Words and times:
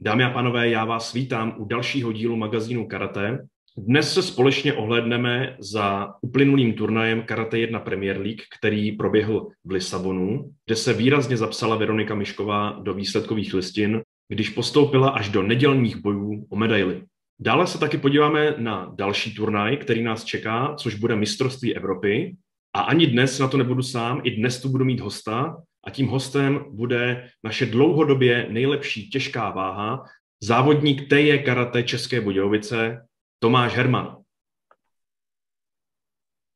Dámy 0.00 0.24
a 0.24 0.30
pánové, 0.30 0.68
já 0.68 0.84
vás 0.84 1.12
vítám 1.12 1.54
u 1.58 1.64
dalšího 1.64 2.12
dílu 2.12 2.36
magazínu 2.36 2.86
Karate. 2.86 3.46
Dnes 3.78 4.14
se 4.14 4.22
společně 4.22 4.72
ohlédneme 4.72 5.56
za 5.58 6.14
uplynulým 6.20 6.72
turnajem 6.72 7.22
Karate 7.22 7.58
1 7.58 7.80
Premier 7.80 8.20
League, 8.20 8.42
který 8.58 8.92
proběhl 8.92 9.48
v 9.64 9.70
Lisabonu, 9.70 10.50
kde 10.66 10.76
se 10.76 10.92
výrazně 10.92 11.36
zapsala 11.36 11.76
Veronika 11.76 12.14
Mišková 12.14 12.70
do 12.82 12.94
výsledkových 12.94 13.54
listin, 13.54 14.02
když 14.28 14.50
postoupila 14.50 15.08
až 15.08 15.28
do 15.28 15.42
nedělních 15.42 15.96
bojů 15.96 16.46
o 16.50 16.56
medaily. 16.56 17.02
Dále 17.40 17.66
se 17.66 17.78
taky 17.78 17.98
podíváme 17.98 18.54
na 18.58 18.92
další 18.94 19.34
turnaj, 19.34 19.76
který 19.76 20.02
nás 20.02 20.24
čeká, 20.24 20.74
což 20.74 20.94
bude 20.94 21.16
mistrovství 21.16 21.76
Evropy. 21.76 22.36
A 22.74 22.80
ani 22.80 23.06
dnes 23.06 23.38
na 23.38 23.48
to 23.48 23.56
nebudu 23.56 23.82
sám, 23.82 24.20
i 24.24 24.30
dnes 24.30 24.60
tu 24.60 24.68
budu 24.68 24.84
mít 24.84 25.00
hosta, 25.00 25.56
a 25.86 25.90
tím 25.90 26.06
hostem 26.06 26.64
bude 26.70 27.30
naše 27.44 27.66
dlouhodobě 27.66 28.46
nejlepší 28.50 29.10
těžká 29.10 29.50
váha, 29.50 30.04
závodník 30.40 31.08
TJ 31.08 31.38
Karate 31.38 31.82
České 31.82 32.20
Budějovice, 32.20 33.06
Tomáš 33.38 33.74
Herman. 33.74 34.22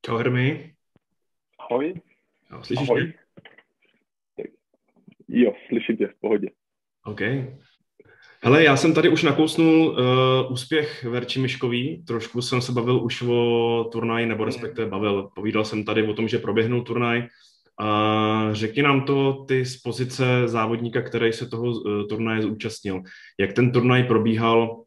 Čau 0.07 0.17
Hermi. 0.17 0.75
Ahoj. 1.59 1.95
Jo, 2.51 2.63
slyšíš 2.63 2.89
Ahoj. 2.89 3.03
mě? 3.03 3.15
Jo, 5.29 5.53
slyším 5.69 5.97
tě, 5.97 6.07
v 6.07 6.21
pohodě. 6.21 6.49
OK. 7.05 7.21
Hele, 8.43 8.65
já 8.65 8.77
jsem 8.77 8.95
tady 8.95 9.09
už 9.09 9.23
nakousnul 9.23 9.89
uh, 9.89 10.53
úspěch 10.53 11.05
Verči 11.05 11.41
Miškový. 11.41 12.05
Trošku 12.05 12.43
jsem 12.43 12.63
se 12.63 12.73
bavil 12.73 13.05
už 13.05 13.23
o 13.23 13.85
turnaji, 13.93 14.27
nebo 14.27 14.45
respektive 14.45 14.89
bavil. 14.89 15.31
Povídal 15.35 15.65
jsem 15.65 15.85
tady 15.85 16.09
o 16.09 16.15
tom, 16.15 16.29
že 16.29 16.39
proběhnul 16.39 16.83
turnaj. 16.83 17.29
A 17.81 18.49
řekni 18.53 18.83
nám 18.83 19.05
to 19.05 19.45
ty 19.49 19.65
z 19.65 19.77
pozice 19.77 20.25
závodníka, 20.49 21.03
který 21.03 21.33
se 21.33 21.49
toho 21.49 21.65
uh, 21.65 22.07
turnaje 22.09 22.43
zúčastnil. 22.43 23.03
Jak 23.39 23.53
ten 23.53 23.73
turnaj 23.73 24.05
probíhal 24.05 24.85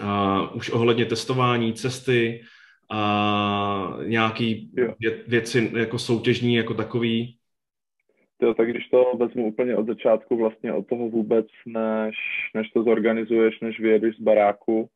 uh, 0.00 0.56
už 0.56 0.70
ohledně 0.70 1.04
testování, 1.04 1.72
cesty 1.72 2.42
a 2.90 3.96
nějaký 4.06 4.70
vě, 5.00 5.22
věci 5.28 5.72
jako 5.76 5.98
soutěžní 5.98 6.54
jako 6.54 6.74
takový? 6.74 7.36
To, 8.40 8.54
tak 8.54 8.70
když 8.70 8.88
to 8.88 9.12
vezmu 9.18 9.46
úplně 9.46 9.76
od 9.76 9.86
začátku, 9.86 10.36
vlastně 10.36 10.72
od 10.72 10.86
toho 10.86 11.08
vůbec, 11.08 11.46
než, 11.66 12.16
než 12.54 12.70
to 12.70 12.82
zorganizuješ, 12.82 13.60
než 13.60 13.80
vyjedeš 13.80 14.16
z 14.16 14.20
baráku, 14.20 14.88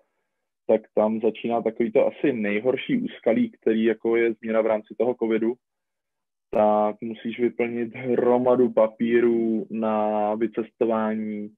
tak 0.66 0.80
tam 0.94 1.20
začíná 1.20 1.62
takový 1.62 1.92
to 1.92 2.06
asi 2.06 2.32
nejhorší 2.32 2.96
úskalí, 2.96 3.50
který 3.50 3.84
jako 3.84 4.16
je 4.16 4.34
změna 4.34 4.60
v 4.60 4.66
rámci 4.66 4.94
toho 4.98 5.14
covidu, 5.14 5.54
tak 6.50 6.96
musíš 7.00 7.40
vyplnit 7.40 7.94
hromadu 7.94 8.72
papírů 8.72 9.66
na 9.70 10.34
vycestování 10.34 11.50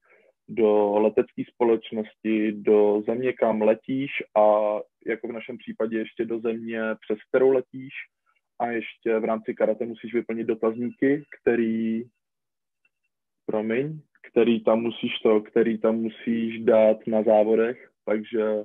do 0.49 0.99
letecké 0.99 1.43
společnosti, 1.53 2.51
do 2.51 3.03
země, 3.05 3.33
kam 3.33 3.61
letíš 3.61 4.11
a 4.37 4.75
jako 5.07 5.27
v 5.27 5.31
našem 5.31 5.57
případě 5.57 5.97
ještě 5.97 6.25
do 6.25 6.39
země, 6.39 6.81
přes 7.07 7.19
kterou 7.29 7.51
letíš. 7.51 7.93
A 8.59 8.67
ještě 8.67 9.19
v 9.19 9.25
rámci 9.25 9.53
karate 9.53 9.85
musíš 9.85 10.13
vyplnit 10.13 10.47
dotazníky, 10.47 11.23
který, 11.41 12.03
promiň, 13.45 13.99
který 14.31 14.63
tam 14.63 14.81
musíš 14.81 15.19
to, 15.23 15.41
který 15.41 15.77
tam 15.77 15.95
musíš 15.95 16.59
dát 16.59 16.97
na 17.07 17.23
závodech, 17.23 17.89
takže 18.05 18.63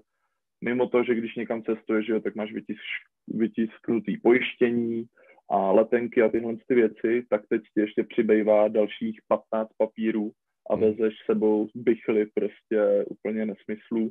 mimo 0.64 0.88
to, 0.88 1.04
že 1.04 1.14
když 1.14 1.34
někam 1.34 1.62
cestuješ, 1.62 2.08
jo, 2.08 2.20
tak 2.20 2.34
máš 2.34 2.52
vytisk, 2.52 2.80
vytisknutý 3.28 4.16
pojištění, 4.16 5.06
a 5.50 5.72
letenky 5.72 6.22
a 6.22 6.28
tyhle 6.28 6.56
ty 6.68 6.74
věci, 6.74 7.26
tak 7.30 7.42
teď 7.48 7.62
ti 7.74 7.80
ještě 7.80 8.04
přibývá 8.04 8.68
dalších 8.68 9.20
15 9.28 9.68
papírů 9.78 10.32
a 10.70 10.74
hmm. 10.74 10.82
vezeš 10.82 11.14
sebou 11.26 11.68
bychly 11.74 12.26
prostě 12.34 13.04
úplně 13.08 13.46
nesmyslů. 13.46 14.10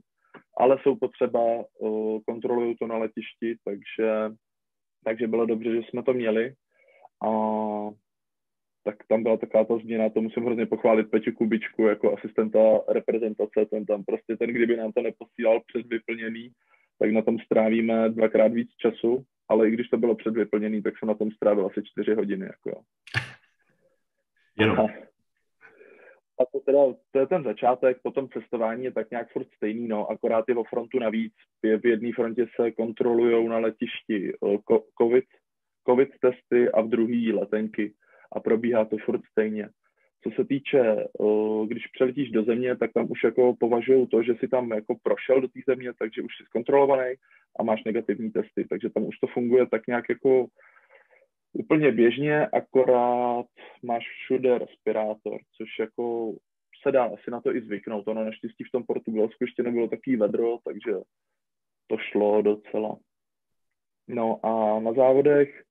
Ale 0.58 0.78
jsou 0.84 0.96
potřeba, 0.96 1.64
kontrolují 2.28 2.76
to 2.76 2.88
na 2.88 2.98
letišti, 2.98 3.56
takže, 3.66 4.36
takže 5.06 5.28
bylo 5.28 5.46
dobře, 5.46 5.76
že 5.76 5.82
jsme 5.90 6.04
to 6.04 6.14
měli. 6.14 6.54
A 7.26 7.30
tak 8.84 8.96
tam 9.10 9.24
byla 9.24 9.38
taková 9.38 9.64
ta 9.66 9.78
změna, 9.78 10.10
to 10.10 10.22
musím 10.22 10.46
hrozně 10.46 10.66
pochválit 10.66 11.10
Peťu 11.10 11.32
Kubičku 11.32 11.84
jako 11.84 12.18
asistenta 12.18 12.60
reprezentace, 12.90 13.66
ten 13.70 13.86
tam 13.86 14.04
prostě 14.04 14.38
ten, 14.38 14.50
kdyby 14.50 14.78
nám 14.78 14.92
to 14.92 15.02
neposílal 15.02 15.62
před 15.68 15.88
vyplněný, 15.88 16.50
tak 17.00 17.12
na 17.12 17.22
tom 17.22 17.40
strávíme 17.40 18.10
dvakrát 18.10 18.48
víc 18.48 18.70
času, 18.82 19.24
ale 19.50 19.68
i 19.68 19.72
když 19.72 19.90
to 19.90 19.98
bylo 19.98 20.16
předvyplněný, 20.16 20.82
tak 20.82 20.94
jsem 20.98 21.08
na 21.08 21.14
tom 21.14 21.32
strávil 21.32 21.66
asi 21.66 21.84
čtyři 21.84 22.14
hodiny. 22.14 22.46
Jako 22.46 22.70
jo. 22.70 22.82
Jenom. 24.60 24.80
A, 24.80 24.84
a 26.40 26.46
to, 26.52 26.60
teda, 26.60 26.80
to 27.12 27.20
je 27.20 27.28
ten 27.28 27.44
začátek, 27.44 27.98
potom 28.04 28.30
cestování 28.30 28.84
je 28.84 28.92
tak 28.92 29.12
nějak 29.12 29.32
furt 29.32 29.48
stejný, 29.56 29.88
no, 29.88 30.08
akorát 30.08 30.46
je 30.48 30.56
o 30.56 30.64
frontu 30.64 31.00
navíc. 31.00 31.34
V 31.64 31.86
jedné 31.88 32.12
frontě 32.16 32.48
se 32.56 32.72
kontrolují 32.72 33.48
na 33.48 33.58
letišti 33.58 34.34
eh, 34.34 34.58
COVID, 35.02 35.26
COVID 35.90 36.10
testy 36.22 36.72
a 36.72 36.82
v 36.82 36.88
druhé 36.88 37.34
letenky 37.34 37.94
a 38.32 38.40
probíhá 38.40 38.86
to 38.86 38.98
furt 38.98 39.22
stejně. 39.32 39.70
Co 40.26 40.32
se 40.36 40.46
týče, 40.46 41.08
když 41.68 41.88
přeletíš 41.88 42.32
do 42.32 42.44
země, 42.44 42.76
tak 42.76 42.94
tam 42.94 43.12
už 43.12 43.24
jako 43.24 43.56
považují 43.60 44.08
to, 44.08 44.24
že 44.24 44.36
si 44.36 44.48
tam 44.48 44.72
jako 44.72 44.96
prošel 45.04 45.42
do 45.42 45.48
té 45.48 45.60
země, 45.68 45.94
takže 46.00 46.22
už 46.22 46.38
jsi 46.38 46.44
zkontrolovaný 46.44 47.14
a 47.60 47.64
máš 47.64 47.84
negativní 47.84 48.32
testy, 48.32 48.66
takže 48.70 48.90
tam 48.90 49.04
už 49.06 49.18
to 49.18 49.28
funguje 49.28 49.68
tak 49.68 49.88
nějak 49.88 50.10
jako 50.10 50.48
úplně 51.54 51.92
běžně, 51.92 52.48
akorát 52.48 53.46
máš 53.84 54.04
všude 54.10 54.58
respirátor, 54.58 55.40
což 55.58 55.70
jako 55.80 56.34
se 56.82 56.92
dá 56.92 57.04
asi 57.04 57.32
na 57.32 57.42
to 57.42 57.56
i 57.56 57.62
zvyknout. 57.62 58.08
Ono 58.08 58.24
naštěstí 58.24 58.64
v 58.64 58.72
tom 58.72 58.84
Portugalsku 58.84 59.44
ještě 59.44 59.64
nebylo 59.64 59.88
takový 59.88 60.16
vedro, 60.16 60.58
takže 60.64 60.92
to 61.88 61.98
šlo 61.98 62.42
docela. 62.42 62.98
No 64.08 64.46
a 64.46 64.80
na 64.80 64.94
závodech 64.94 65.64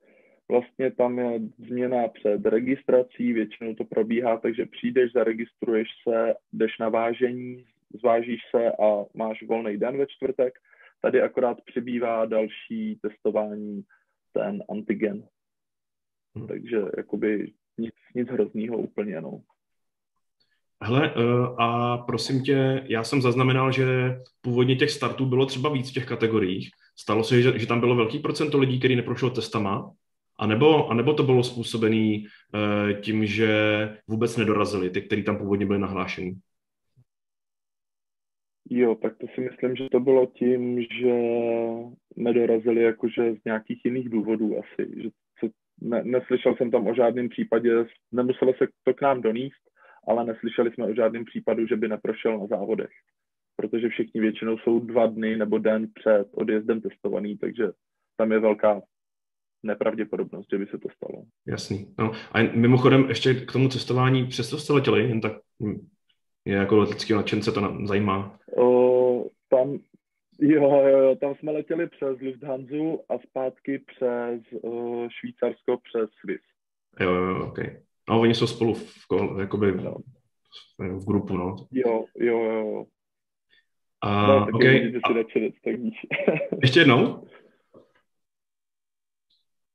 vlastně 0.51 0.91
tam 0.91 1.19
je 1.19 1.41
změna 1.59 2.09
před 2.09 2.47
registrací, 2.47 3.33
většinou 3.33 3.75
to 3.75 3.85
probíhá, 3.85 4.37
takže 4.37 4.67
přijdeš, 4.67 5.13
zaregistruješ 5.13 5.89
se, 6.09 6.35
jdeš 6.53 6.79
na 6.79 6.89
vážení, 6.89 7.65
zvážíš 8.01 8.41
se 8.51 8.73
a 8.73 9.05
máš 9.15 9.43
volný 9.43 9.77
den 9.77 9.99
ve 9.99 10.07
čtvrtek. 10.07 10.55
Tady 11.03 11.23
akorát 11.23 11.59
přibývá 11.65 12.27
další 12.27 12.99
testování, 13.03 13.83
ten 14.33 14.63
antigen. 14.71 15.29
Hmm. 16.35 16.47
Takže 16.47 16.83
jakoby 16.97 17.53
nic, 17.79 17.95
nic 18.15 18.29
hroznýho 18.29 18.79
úplně, 18.79 19.21
no. 19.21 19.41
Hele, 20.83 21.15
eh, 21.17 21.55
a 21.59 21.99
prosím 21.99 22.43
tě, 22.43 22.85
já 22.89 23.05
jsem 23.05 23.23
zaznamenal, 23.23 23.73
že 23.73 23.87
původně 24.41 24.77
těch 24.77 24.91
startů 24.91 25.27
bylo 25.27 25.47
třeba 25.47 25.73
víc 25.73 25.91
v 25.91 25.95
těch 25.95 26.07
kategoriích. 26.07 26.71
Stalo 26.97 27.25
se, 27.25 27.43
že, 27.43 27.59
že 27.59 27.67
tam 27.67 27.81
bylo 27.81 27.97
velký 27.97 28.19
procento 28.19 28.59
lidí, 28.59 28.79
který 28.79 28.97
neprošlo 28.97 29.31
testama, 29.31 29.91
a 30.39 30.47
nebo, 30.47 30.89
a 30.89 30.95
nebo 30.95 31.15
to 31.15 31.23
bylo 31.23 31.45
způsobené 31.45 32.19
uh, 32.19 33.01
tím, 33.01 33.27
že 33.27 33.49
vůbec 34.09 34.37
nedorazili 34.37 34.91
ty, 34.91 35.03
kteří 35.03 35.23
tam 35.23 35.39
původně 35.39 35.67
byli 35.67 35.79
nahlášení? 35.79 36.35
Jo, 38.71 38.95
tak 38.95 39.17
to 39.19 39.27
si 39.35 39.41
myslím, 39.41 39.77
že 39.77 39.89
to 39.93 40.01
bylo 40.01 40.27
tím, 40.27 40.83
že 40.83 41.15
nedorazili 42.17 42.83
jakože 42.83 43.35
z 43.35 43.45
nějakých 43.45 43.85
jiných 43.85 44.09
důvodů 44.09 44.59
asi. 44.59 45.03
Že 45.03 45.09
co, 45.41 45.49
ne, 45.81 46.05
neslyšel 46.05 46.57
jsem 46.57 46.71
tam 46.71 46.87
o 46.87 46.95
žádném 46.95 47.29
případě, 47.29 47.87
nemuselo 48.13 48.55
se 48.55 48.69
to 48.85 48.95
k 48.95 49.01
nám 49.03 49.23
doníst, 49.23 49.63
ale 50.09 50.25
neslyšeli 50.25 50.71
jsme 50.73 50.87
o 50.87 50.95
žádném 50.95 51.25
případu, 51.25 51.67
že 51.67 51.77
by 51.77 51.89
neprošel 51.89 52.39
na 52.39 52.47
závodech. 52.47 52.91
Protože 53.57 53.89
všichni 53.89 54.21
většinou 54.21 54.59
jsou 54.59 54.81
dva 54.81 55.07
dny 55.07 55.37
nebo 55.37 55.59
den 55.59 55.89
před 55.95 56.29
odjezdem 56.33 56.81
testovaný, 56.81 57.39
takže 57.39 57.65
tam 58.17 58.33
je 58.33 58.39
velká 58.39 58.83
nepravděpodobnost, 59.65 60.47
že 60.53 60.59
by 60.59 60.67
se 60.67 60.79
to 60.79 60.89
stalo. 60.97 61.25
Jasný. 61.47 61.95
No. 61.99 62.13
A 62.33 62.43
mimochodem 62.43 63.09
ještě 63.09 63.35
k 63.35 63.53
tomu 63.53 63.69
cestování, 63.69 64.27
přesto 64.27 64.59
jste 64.59 64.73
letěli, 64.73 65.09
jen 65.09 65.21
tak 65.21 65.33
je 66.45 66.55
jako 66.55 66.77
letecký 66.77 67.13
nadšence 67.13 67.53
to 67.53 67.79
zajímá. 67.85 68.39
O, 68.57 69.25
tam, 69.49 69.79
jo, 70.41 70.71
jo, 70.71 70.99
jo, 70.99 71.17
tam 71.17 71.35
jsme 71.35 71.53
letěli 71.53 71.89
přes 71.89 72.21
Lufthansa 72.21 73.03
a 73.09 73.19
zpátky 73.19 73.79
přes 73.79 74.41
uh, 74.63 75.09
Švýcarsko 75.21 75.77
přes 75.77 76.11
Swiss. 76.21 76.45
Jo, 77.01 77.15
jo, 77.15 77.47
ok. 77.47 77.59
A 78.09 78.17
oni 78.17 78.35
jsou 78.35 78.47
spolu 78.47 78.75
v, 78.75 79.07
jakoby, 79.41 79.73
no. 79.73 79.97
v 80.79 81.07
grupu, 81.07 81.37
no. 81.37 81.57
Jo, 81.73 82.05
jo, 82.19 82.39
jo. 82.43 82.85
A, 84.01 84.27
no, 84.27 84.47
okay. 84.55 84.81
Vidíte, 84.81 85.01
si 85.07 85.15
nadšenec, 85.15 85.55
tak 85.65 85.75
Ještě 86.63 86.81
jednou? 86.81 87.27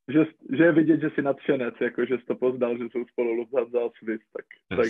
Že, 0.09 0.25
že 0.57 0.63
je 0.63 0.71
vidět, 0.71 1.01
že 1.01 1.09
jsi 1.09 1.21
nadšenec, 1.21 1.75
jako 1.81 2.05
že 2.05 2.17
jsi 2.17 2.25
to 2.25 2.35
poznal, 2.35 2.77
že 2.77 2.83
jsou 2.83 3.05
spolu 3.05 3.33
Lufthansa 3.33 3.77
a 3.77 3.89
Swiss, 3.97 4.23
tak, 4.33 4.45
tak 4.77 4.87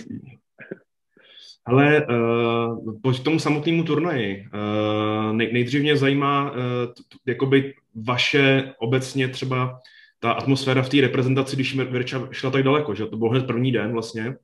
Ale 1.64 2.06
uh, 2.06 3.00
pojď 3.02 3.20
k 3.20 3.24
tomu 3.24 3.38
samotnému 3.38 3.84
turnaji. 3.84 4.46
Uh, 4.54 5.32
nej, 5.36 5.52
nejdřív 5.52 5.82
mě 5.82 5.96
zajímá 5.96 6.50
uh, 6.50 6.56
t, 6.86 7.02
t, 7.08 7.18
jakoby 7.26 7.74
vaše 7.94 8.72
obecně 8.78 9.28
třeba 9.28 9.80
ta 10.20 10.32
atmosféra 10.32 10.82
v 10.82 10.88
té 10.88 11.00
reprezentaci, 11.00 11.56
když 11.56 11.76
Verča 11.76 12.28
šla 12.30 12.50
tak 12.50 12.62
daleko, 12.62 12.94
že 12.94 13.06
to 13.06 13.16
byl 13.16 13.28
hned 13.28 13.46
první 13.46 13.72
den 13.72 13.92
vlastně. 13.92 14.36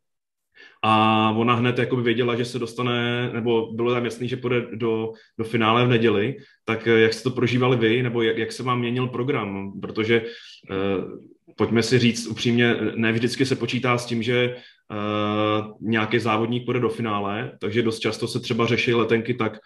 A 0.89 1.31
ona 1.37 1.55
hned 1.55 1.79
jakoby 1.79 2.03
věděla, 2.03 2.37
že 2.37 2.45
se 2.45 2.59
dostane, 2.59 3.31
nebo 3.33 3.73
bylo 3.73 3.95
tam 3.95 4.05
jasný, 4.05 4.29
že 4.29 4.37
půjde 4.37 4.67
do, 4.75 5.13
do 5.39 5.45
finále 5.45 5.87
v 5.87 5.89
neděli, 5.89 6.37
tak 6.65 6.87
jak 6.87 7.15
jste 7.15 7.23
to 7.23 7.35
prožívali 7.35 7.77
vy, 7.77 8.03
nebo 8.03 8.23
jak, 8.23 8.39
jak 8.39 8.53
se 8.53 8.63
vám 8.63 8.79
měnil 8.79 9.07
program, 9.07 9.81
protože 9.81 10.23
uh, 10.23 11.19
pojďme 11.57 11.83
si 11.83 11.99
říct 11.99 12.27
upřímně, 12.27 12.75
ne 12.95 13.13
vždycky 13.13 13.47
se 13.47 13.57
počítá 13.57 13.99
s 13.99 14.07
tím, 14.07 14.23
že 14.23 14.57
uh, 14.57 15.73
nějaký 15.81 16.19
závodník 16.19 16.65
půjde 16.65 16.81
do 16.81 16.89
finále, 16.89 17.53
takže 17.61 17.83
dost 17.83 17.99
často 17.99 18.29
se 18.29 18.41
třeba 18.41 18.67
řeší 18.67 18.95
letenky 18.95 19.35
tak, 19.35 19.59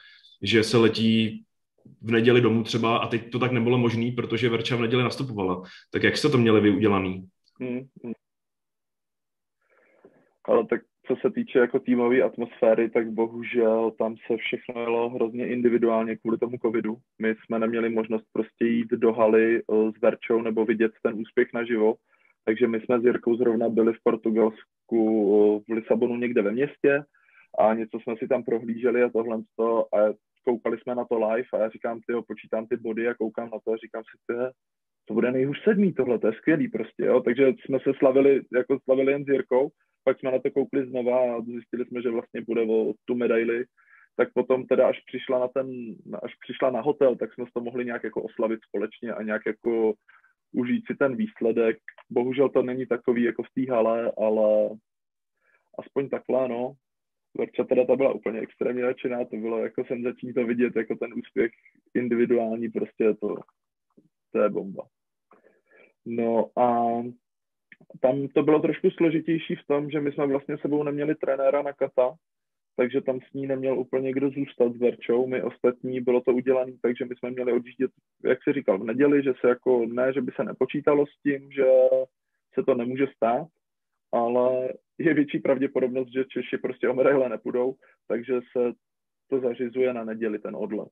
že 0.43 0.65
se 0.65 0.79
letí 0.79 1.45
v 2.03 2.11
neděli 2.11 2.41
domů 2.41 2.63
třeba 2.63 2.97
a 2.97 3.07
teď 3.07 3.31
to 3.31 3.39
tak 3.39 3.53
nebylo 3.53 3.79
možné, 3.79 4.13
protože 4.17 4.49
Verča 4.49 4.77
v 4.77 4.81
neděli 4.81 5.03
nastupovala. 5.03 5.63
Tak 5.91 6.03
jak 6.03 6.17
jste 6.17 6.29
to 6.29 6.39
měli 6.39 6.61
vy 6.61 6.71
udělaný? 6.71 7.25
Hmm, 7.61 7.81
hmm. 8.05 8.13
Ale 10.49 10.67
tak 10.67 10.81
co 11.11 11.17
se 11.17 11.31
týče 11.31 11.59
jako 11.59 11.79
týmové 11.79 12.23
atmosféry, 12.23 12.91
tak 12.91 13.11
bohužel 13.11 13.91
tam 13.91 14.17
se 14.27 14.37
všechno 14.37 14.81
jelo 14.81 15.11
hrozně 15.11 15.49
individuálně 15.49 16.17
kvůli 16.17 16.39
tomu 16.39 16.59
covidu. 16.59 16.97
My 17.19 17.35
jsme 17.35 17.59
neměli 17.59 17.89
možnost 17.89 18.25
prostě 18.33 18.65
jít 18.65 18.91
do 18.91 19.13
haly 19.13 19.59
eh, 19.59 19.93
s 19.99 20.01
Verčou 20.01 20.43
nebo 20.43 20.65
vidět 20.65 20.93
ten 21.03 21.15
úspěch 21.15 21.49
naživo, 21.55 21.95
takže 22.45 22.67
my 22.67 22.81
jsme 22.81 23.01
s 23.01 23.05
Jirkou 23.05 23.37
zrovna 23.37 23.69
byli 23.69 23.93
v 23.93 24.03
Portugalsku 24.05 24.99
eh, 24.99 25.73
v 25.73 25.75
Lisabonu 25.75 26.17
někde 26.17 26.43
ve 26.43 26.53
městě 26.53 27.03
a 27.59 27.75
něco 27.75 28.01
jsme 28.01 28.15
si 28.19 28.29
tam 28.29 28.45
prohlíželi 28.45 29.03
a 29.03 29.09
tohle 29.09 29.43
to. 29.57 29.95
A 29.95 29.99
koukali 30.45 30.79
jsme 30.79 30.95
na 30.95 31.05
to 31.05 31.19
live 31.19 31.49
a 31.53 31.59
já 31.59 31.69
říkám, 31.69 32.01
ty 32.01 32.13
počítám 32.27 32.67
ty 32.67 32.77
body 32.77 33.09
a 33.09 33.15
koukám 33.15 33.51
na 33.53 33.59
to 33.65 33.73
a 33.73 33.77
říkám 33.77 34.03
si, 34.03 34.17
ty, 34.27 34.35
to 35.05 35.15
bude 35.15 35.33
nejhůř 35.33 35.63
sedmý 35.65 35.93
tohle, 35.93 36.19
to 36.19 36.27
je 36.27 36.33
skvělý 36.33 36.69
prostě, 36.69 37.05
jo, 37.05 37.21
takže 37.21 37.53
jsme 37.65 37.79
se 37.81 37.93
slavili, 37.99 38.41
jako 38.53 38.79
slavili 38.85 39.13
jen 39.13 39.25
s 39.25 39.29
Jirkou, 39.29 39.71
pak 40.05 40.21
jsme 40.21 40.33
na 40.33 40.39
to 40.39 40.51
koukli 40.51 40.87
znova 40.87 41.37
a 41.37 41.41
zjistili 41.41 41.85
jsme, 41.85 42.03
že 42.03 42.11
vlastně 42.11 42.41
bude 42.41 42.63
o 42.63 42.93
tu 43.05 43.15
medaili, 43.15 43.65
tak 44.17 44.33
potom 44.33 44.67
teda 44.67 44.89
až 44.89 45.01
přišla 45.07 45.39
na 45.39 45.49
ten, 45.49 45.71
až 46.23 46.35
přišla 46.41 46.71
na 46.71 46.81
hotel, 46.81 47.17
tak 47.17 47.35
jsme 47.35 47.45
to 47.55 47.61
mohli 47.61 47.85
nějak 47.85 48.05
jako 48.05 48.23
oslavit 48.23 48.61
společně 48.69 49.13
a 49.13 49.23
nějak 49.23 49.43
jako 49.47 49.95
užít 50.53 50.87
si 50.87 50.95
ten 50.95 51.17
výsledek. 51.17 51.79
Bohužel 52.11 52.49
to 52.49 52.63
není 52.63 52.87
takový 52.87 53.23
jako 53.23 53.43
v 53.43 53.51
té 53.55 53.73
hale, 53.73 54.13
ale 54.19 54.71
aspoň 55.79 56.09
takhle, 56.09 56.49
no. 56.49 56.73
Verča 57.39 57.65
teda 57.65 57.85
ta 57.85 57.97
byla 57.97 58.13
úplně 58.13 58.41
extrémně 58.41 58.83
nadšená, 58.83 59.25
to 59.25 59.37
bylo 59.37 59.59
jako 59.59 59.85
senzační 59.85 60.35
to 60.35 60.47
vidět, 60.47 60.77
jako 60.77 60.95
ten 60.97 61.15
úspěch 61.15 61.53
individuální, 61.95 62.69
prostě 62.69 63.15
to, 63.15 63.35
to 64.33 64.39
je 64.43 64.49
bomba. 64.49 64.87
No 66.07 66.59
a 66.59 66.97
tam 68.01 68.29
to 68.29 68.43
bylo 68.43 68.61
trošku 68.61 68.91
složitější 68.91 69.55
v 69.55 69.67
tom, 69.67 69.91
že 69.91 70.01
my 70.01 70.13
jsme 70.13 70.27
vlastně 70.27 70.59
sebou 70.59 70.83
neměli 70.83 71.15
trenéra 71.15 71.63
na 71.63 71.73
kata, 71.73 72.15
takže 72.77 73.01
tam 73.01 73.21
s 73.21 73.33
ní 73.33 73.47
neměl 73.47 73.79
úplně 73.79 74.13
kdo 74.13 74.31
zůstat 74.31 74.73
s 74.73 74.81
Verčou. 74.81 75.27
My 75.27 75.43
ostatní 75.43 76.01
bylo 76.01 76.21
to 76.21 76.33
udělané 76.33 76.73
tak, 76.83 76.97
že 76.97 77.05
my 77.05 77.15
jsme 77.17 77.31
měli 77.31 77.53
odjíždět, 77.53 77.91
jak 78.25 78.39
se 78.43 78.53
říkal, 78.53 78.79
v 78.79 78.85
neděli, 78.85 79.23
že 79.23 79.33
se 79.41 79.49
jako 79.49 79.87
ne, 79.87 80.13
že 80.13 80.21
by 80.21 80.33
se 80.37 80.45
nepočítalo 80.45 81.07
s 81.07 81.23
tím, 81.23 81.53
že 81.53 81.67
se 82.55 82.63
to 82.63 82.75
nemůže 82.75 83.07
stát, 83.17 83.47
ale 84.13 84.69
je 84.99 85.15
větší 85.15 85.39
pravděpodobnost, 85.39 86.13
že 86.13 86.25
Češi 86.25 86.59
prostě 86.59 86.89
o 86.89 86.95
medaile 86.95 87.29
nepůjdou, 87.29 87.75
takže 88.09 88.41
se 88.53 88.73
to 89.31 89.41
zařizuje 89.41 89.95
na 89.95 90.05
neděli 90.05 90.39
ten 90.39 90.57
odlet. 90.57 90.91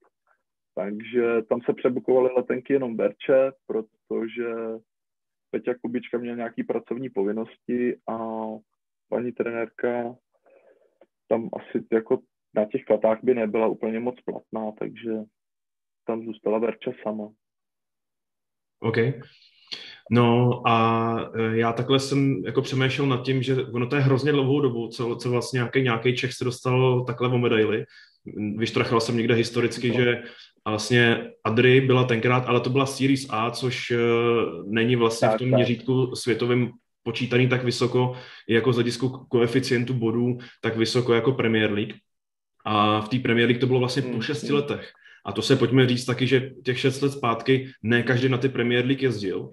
Takže 0.74 1.42
tam 1.48 1.60
se 1.60 1.74
přebukovaly 1.74 2.30
letenky 2.36 2.72
jenom 2.72 2.96
Berče, 2.96 3.52
protože 3.66 4.44
Peťa 5.50 5.74
Kubička 5.74 6.18
měl 6.18 6.36
nějaký 6.36 6.64
pracovní 6.64 7.10
povinnosti 7.10 7.96
a 8.08 8.18
paní 9.08 9.32
trenérka 9.32 10.16
tam 11.28 11.48
asi 11.52 11.86
jako 11.92 12.18
na 12.54 12.64
těch 12.64 12.84
klatách 12.84 13.18
by 13.22 13.34
nebyla 13.34 13.66
úplně 13.66 14.00
moc 14.00 14.20
platná, 14.20 14.72
takže 14.78 15.10
tam 16.06 16.24
zůstala 16.24 16.58
Verča 16.58 16.92
sama. 17.02 17.28
OK. 18.80 18.96
No 20.10 20.50
a 20.66 21.16
e, 21.34 21.56
já 21.56 21.72
takhle 21.72 22.00
jsem 22.00 22.42
jako 22.44 22.62
přemýšlel 22.62 23.06
nad 23.08 23.24
tím, 23.24 23.42
že 23.42 23.54
ono 23.54 23.86
to 23.86 23.96
je 23.96 24.02
hrozně 24.02 24.32
dlouhou 24.32 24.60
dobu, 24.60 24.88
co, 24.88 25.16
co 25.16 25.30
vlastně 25.30 25.58
nějaký, 25.58 25.82
nějaký 25.82 26.16
Čech 26.16 26.32
se 26.32 26.44
dostal 26.44 27.04
takhle 27.04 27.28
o 27.28 27.38
medaily. 27.38 27.84
Vyštrachal 28.56 29.00
jsem 29.00 29.16
někde 29.16 29.34
historicky, 29.34 29.88
no. 29.88 29.94
že 29.94 30.22
vlastně 30.68 31.30
Adry 31.44 31.80
byla 31.80 32.04
tenkrát, 32.04 32.44
ale 32.46 32.60
to 32.60 32.70
byla 32.70 32.86
Series 32.86 33.26
A, 33.30 33.50
což 33.50 33.90
uh, 33.90 34.72
není 34.72 34.96
vlastně 34.96 35.28
tak, 35.28 35.36
v 35.36 35.38
tom 35.38 35.50
tak. 35.50 35.56
měřítku 35.56 36.16
světovým 36.16 36.70
počítaný 37.02 37.48
tak 37.48 37.64
vysoko, 37.64 38.12
jako 38.48 38.72
z 38.72 38.76
hlediska 38.76 39.06
koeficientu 39.28 39.94
bodů, 39.94 40.38
tak 40.60 40.76
vysoko 40.76 41.14
jako 41.14 41.32
Premier 41.32 41.72
League. 41.72 41.94
A 42.64 43.00
v 43.00 43.08
té 43.08 43.18
Premier 43.18 43.46
League 43.46 43.60
to 43.60 43.66
bylo 43.66 43.78
vlastně 43.78 44.02
po 44.02 44.08
hmm, 44.08 44.22
šesti 44.22 44.52
letech. 44.52 44.92
A 45.26 45.32
to 45.32 45.42
se 45.42 45.56
pojďme 45.56 45.88
říct 45.88 46.04
taky, 46.04 46.26
že 46.26 46.50
těch 46.64 46.78
šest 46.78 47.00
let 47.00 47.12
zpátky 47.12 47.70
ne 47.82 48.02
každý 48.02 48.28
na 48.28 48.38
ty 48.38 48.48
Premier 48.48 48.84
League 48.84 49.02
jezdil. 49.02 49.50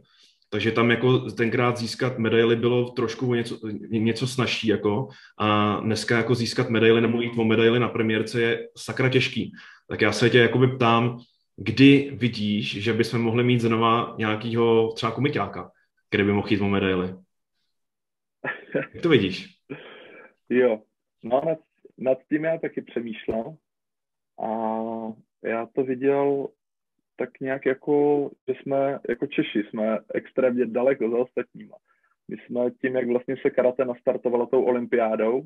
Takže 0.55 0.71
tam 0.71 0.91
jako 0.91 1.19
tenkrát 1.19 1.77
získat 1.77 2.17
medaily 2.17 2.55
bylo 2.55 2.89
trošku 2.89 3.33
něco, 3.33 3.67
něco 3.89 4.27
snažší 4.27 4.67
jako 4.67 5.07
a 5.39 5.79
dneska 5.79 6.17
jako 6.17 6.35
získat 6.35 6.69
medaily 6.69 7.01
nebo 7.01 7.21
jít 7.21 7.37
o 7.37 7.43
medaily 7.43 7.79
na 7.79 7.89
premiérce 7.89 8.41
je 8.41 8.69
sakra 8.77 9.09
těžký. 9.09 9.53
Tak 9.89 10.01
já 10.01 10.11
se 10.11 10.29
tě 10.29 10.37
jakoby 10.37 10.67
ptám, 10.67 11.19
kdy 11.55 12.11
vidíš, 12.13 12.83
že 12.83 12.93
bychom 12.93 13.21
mohli 13.21 13.43
mít 13.43 13.61
znova 13.61 14.15
nějakého 14.17 14.93
třeba 14.93 15.11
komiťáka, 15.11 15.71
který 16.07 16.23
by 16.23 16.33
mohl 16.33 16.47
jít 16.51 16.61
o 16.61 16.67
medaily? 16.67 17.15
Jak 18.93 19.03
to 19.03 19.09
vidíš? 19.09 19.57
Jo, 20.49 20.79
no 21.23 21.41
nad, 21.45 21.57
nad 21.97 22.17
tím 22.29 22.43
já 22.43 22.57
taky 22.57 22.81
přemýšlel 22.81 23.55
a 24.43 24.49
já 25.43 25.65
to 25.65 25.83
viděl 25.83 26.47
tak 27.15 27.39
nějak 27.39 27.65
jako, 27.65 28.29
že 28.47 28.53
jsme 28.61 28.99
jako 29.09 29.27
Češi 29.27 29.63
jsme 29.63 29.99
extrémně 30.13 30.65
daleko 30.65 31.09
za 31.09 31.17
ostatníma. 31.17 31.77
My 32.27 32.37
jsme 32.37 32.71
tím, 32.71 32.95
jak 32.95 33.07
vlastně 33.07 33.35
se 33.41 33.49
karate 33.49 33.85
nastartovalo 33.85 34.45
tou 34.45 34.63
olympiádou, 34.63 35.41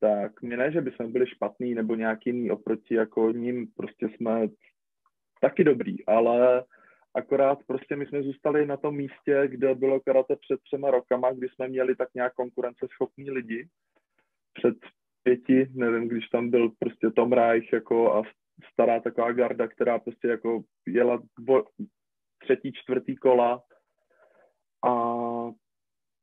tak 0.00 0.42
mě 0.42 0.56
ne, 0.56 0.72
že 0.72 0.80
bychom 0.80 1.12
byli 1.12 1.26
špatný 1.26 1.74
nebo 1.74 1.94
nějaký 1.94 2.30
jiný 2.30 2.50
oproti 2.50 2.94
jako 2.94 3.32
ním, 3.32 3.66
prostě 3.76 4.08
jsme 4.08 4.48
taky 5.40 5.64
dobrý, 5.64 6.06
ale 6.06 6.64
akorát 7.14 7.58
prostě 7.66 7.96
my 7.96 8.06
jsme 8.06 8.22
zůstali 8.22 8.66
na 8.66 8.76
tom 8.76 8.96
místě, 8.96 9.42
kde 9.46 9.74
bylo 9.74 10.00
karate 10.00 10.36
před 10.36 10.60
třema 10.60 10.90
rokama, 10.90 11.32
kdy 11.32 11.48
jsme 11.48 11.68
měli 11.68 11.96
tak 11.96 12.08
nějak 12.14 12.34
konkurenceschopní 12.34 13.30
lidi. 13.30 13.68
Před 14.54 14.74
pěti, 15.22 15.68
nevím, 15.74 16.08
když 16.08 16.28
tam 16.28 16.50
byl 16.50 16.70
prostě 16.78 17.10
Tom 17.10 17.32
Reich 17.32 17.72
jako 17.72 18.14
a 18.14 18.22
stará 18.72 19.00
taková 19.00 19.32
garda, 19.32 19.68
která 19.68 19.98
prostě 19.98 20.28
jako 20.28 20.62
jela 20.92 21.22
dvo, 21.38 21.64
třetí, 22.38 22.72
čtvrtý 22.72 23.16
kola 23.16 23.62
a 24.88 24.92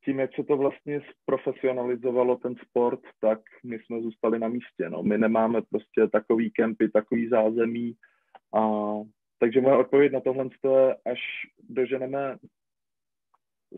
tím, 0.05 0.19
jak 0.19 0.35
se 0.35 0.43
to 0.43 0.57
vlastně 0.57 1.01
zprofesionalizovalo 1.11 2.35
ten 2.35 2.55
sport, 2.55 2.99
tak 3.21 3.39
my 3.63 3.79
jsme 3.79 4.01
zůstali 4.01 4.39
na 4.39 4.47
místě. 4.47 4.89
No. 4.89 5.03
My 5.03 5.17
nemáme 5.17 5.61
prostě 5.61 6.07
takový 6.11 6.51
kempy, 6.51 6.89
takový 6.89 7.29
zázemí. 7.29 7.95
A, 8.55 8.91
takže 9.39 9.61
moje 9.61 9.77
odpověď 9.77 10.11
na 10.11 10.19
tohle 10.19 10.49
je, 10.63 10.95
až 11.05 11.19
doženeme 11.69 12.37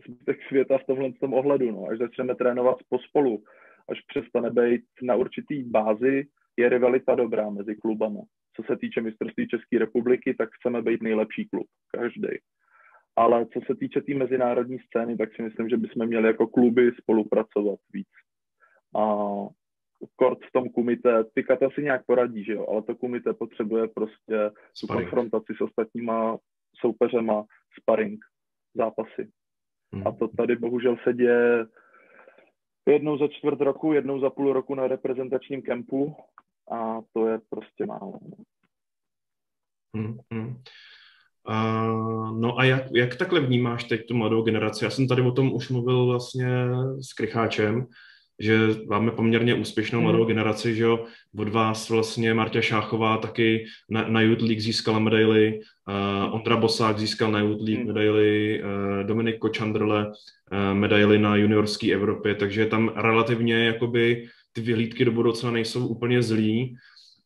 zbytek 0.06 0.38
světa 0.48 0.78
v 0.78 0.84
tomhle 0.84 1.12
tom 1.12 1.34
ohledu, 1.34 1.70
no. 1.70 1.86
až 1.90 1.98
začneme 1.98 2.34
trénovat 2.34 2.76
pospolu, 2.88 3.44
až 3.88 4.00
přestane 4.00 4.50
být 4.50 4.84
na 5.02 5.14
určitý 5.14 5.62
bázi, 5.62 6.26
je 6.56 6.68
rivalita 6.68 7.14
dobrá 7.14 7.50
mezi 7.50 7.76
klubama. 7.76 8.20
Co 8.58 8.72
se 8.72 8.78
týče 8.78 9.00
mistrovství 9.00 9.48
České 9.48 9.78
republiky, 9.78 10.34
tak 10.34 10.48
chceme 10.52 10.82
být 10.82 11.02
nejlepší 11.02 11.48
klub, 11.48 11.66
každý. 11.92 12.28
Ale 13.16 13.46
co 13.46 13.60
se 13.66 13.74
týče 13.74 14.00
té 14.00 14.06
tý 14.06 14.14
mezinárodní 14.14 14.78
scény, 14.78 15.16
tak 15.16 15.34
si 15.34 15.42
myslím, 15.42 15.68
že 15.68 15.76
bychom 15.76 16.06
měli 16.06 16.26
jako 16.26 16.46
kluby 16.46 16.92
spolupracovat 17.02 17.78
víc. 17.92 18.08
A 18.96 19.02
kort 20.16 20.38
v 20.38 20.52
tom 20.52 20.68
kumite, 20.68 21.24
ty 21.34 21.42
kata 21.44 21.70
si 21.70 21.82
nějak 21.82 22.06
poradí, 22.06 22.44
že 22.44 22.52
jo, 22.52 22.66
ale 22.68 22.82
to 22.82 22.94
kumite 22.94 23.32
potřebuje 23.32 23.88
prostě 23.88 24.50
tu 24.80 24.86
konfrontaci 24.86 25.54
s 25.56 25.60
ostatníma 25.60 26.38
soupeřema, 26.80 27.44
sparring, 27.80 28.24
zápasy. 28.74 29.30
Hmm. 29.92 30.06
A 30.06 30.12
to 30.12 30.28
tady 30.28 30.56
bohužel 30.56 30.96
se 31.04 31.12
děje 31.12 31.66
jednou 32.88 33.18
za 33.18 33.28
čtvrt 33.28 33.60
roku, 33.60 33.92
jednou 33.92 34.20
za 34.20 34.30
půl 34.30 34.52
roku 34.52 34.74
na 34.74 34.88
reprezentačním 34.88 35.62
kempu 35.62 36.16
a 36.70 37.00
to 37.12 37.28
je 37.28 37.40
prostě 37.50 37.86
málo. 37.86 38.20
Hmm, 39.96 40.18
hmm. 40.32 40.56
Uh, 41.48 42.40
no 42.40 42.58
a 42.58 42.64
jak, 42.64 42.82
jak 42.94 43.16
takhle 43.16 43.40
vnímáš 43.40 43.84
teď 43.84 44.06
tu 44.06 44.14
mladou 44.14 44.42
generaci? 44.42 44.84
Já 44.84 44.90
jsem 44.90 45.08
tady 45.08 45.22
o 45.22 45.32
tom 45.32 45.52
už 45.52 45.68
mluvil 45.68 46.06
vlastně 46.06 46.48
s 47.00 47.12
Krycháčem, 47.12 47.86
že 48.40 48.58
máme 48.88 49.10
poměrně 49.10 49.54
úspěšnou 49.54 50.00
mladou 50.00 50.18
hmm. 50.18 50.28
generaci, 50.28 50.74
že 50.74 50.82
jo, 50.82 51.04
od 51.38 51.48
vás 51.48 51.88
vlastně 51.88 52.34
Marta 52.34 52.60
Šáchová 52.60 53.16
taky 53.16 53.64
na, 53.90 54.08
na 54.08 54.20
Youth 54.20 54.42
League 54.42 54.60
získala 54.60 54.98
medaily, 54.98 55.60
uh, 55.88 56.34
Ondra 56.34 56.56
Bosák 56.56 56.98
získal 56.98 57.32
na 57.32 57.38
Youth 57.38 57.62
League 57.62 57.78
hmm. 57.78 57.86
medaily, 57.86 58.62
uh, 58.62 59.06
Dominik 59.06 59.38
Kočandrle 59.38 60.06
uh, 60.06 60.12
medaily 60.72 61.18
na 61.18 61.36
juniorské 61.36 61.92
Evropě, 61.92 62.34
takže 62.34 62.66
tam 62.66 62.92
relativně 62.96 63.64
jakoby 63.64 64.28
ty 64.52 64.60
vyhlídky 64.60 65.04
do 65.04 65.12
budoucna 65.12 65.50
nejsou 65.50 65.86
úplně 65.86 66.22
zlý. 66.22 66.76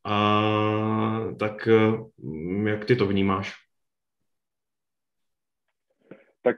A 0.05 1.33
tak 1.39 1.69
eh, 1.69 2.71
jak 2.71 2.85
ty 2.85 2.97
to 2.97 3.07
vnímáš? 3.07 3.53
Tak 6.43 6.57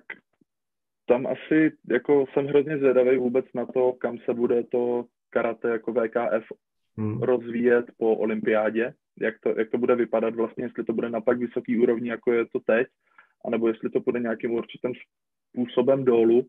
tam 1.06 1.26
asi 1.26 1.72
jako 1.90 2.26
jsem 2.32 2.46
hrozně 2.46 2.78
zvědavý 2.78 3.16
vůbec 3.16 3.46
na 3.54 3.66
to, 3.66 3.92
kam 3.92 4.18
se 4.18 4.34
bude 4.34 4.64
to 4.64 5.04
karate 5.30 5.68
jako 5.68 5.92
VKF 5.92 6.44
hmm. 6.96 7.22
rozvíjet 7.22 7.86
po 7.96 8.16
olympiádě, 8.16 8.94
jak 9.20 9.34
to, 9.40 9.54
jak 9.58 9.70
to 9.70 9.78
bude 9.78 9.94
vypadat 9.94 10.34
vlastně, 10.34 10.64
jestli 10.64 10.84
to 10.84 10.92
bude 10.92 11.10
na 11.10 11.20
tak 11.20 11.38
vysoký 11.38 11.78
úrovni, 11.78 12.08
jako 12.08 12.32
je 12.32 12.46
to 12.46 12.60
teď, 12.60 12.86
anebo 13.44 13.68
jestli 13.68 13.90
to 13.90 14.00
bude 14.00 14.20
nějakým 14.20 14.50
určitým 14.50 14.92
způsobem 15.50 16.04
dolů, 16.04 16.46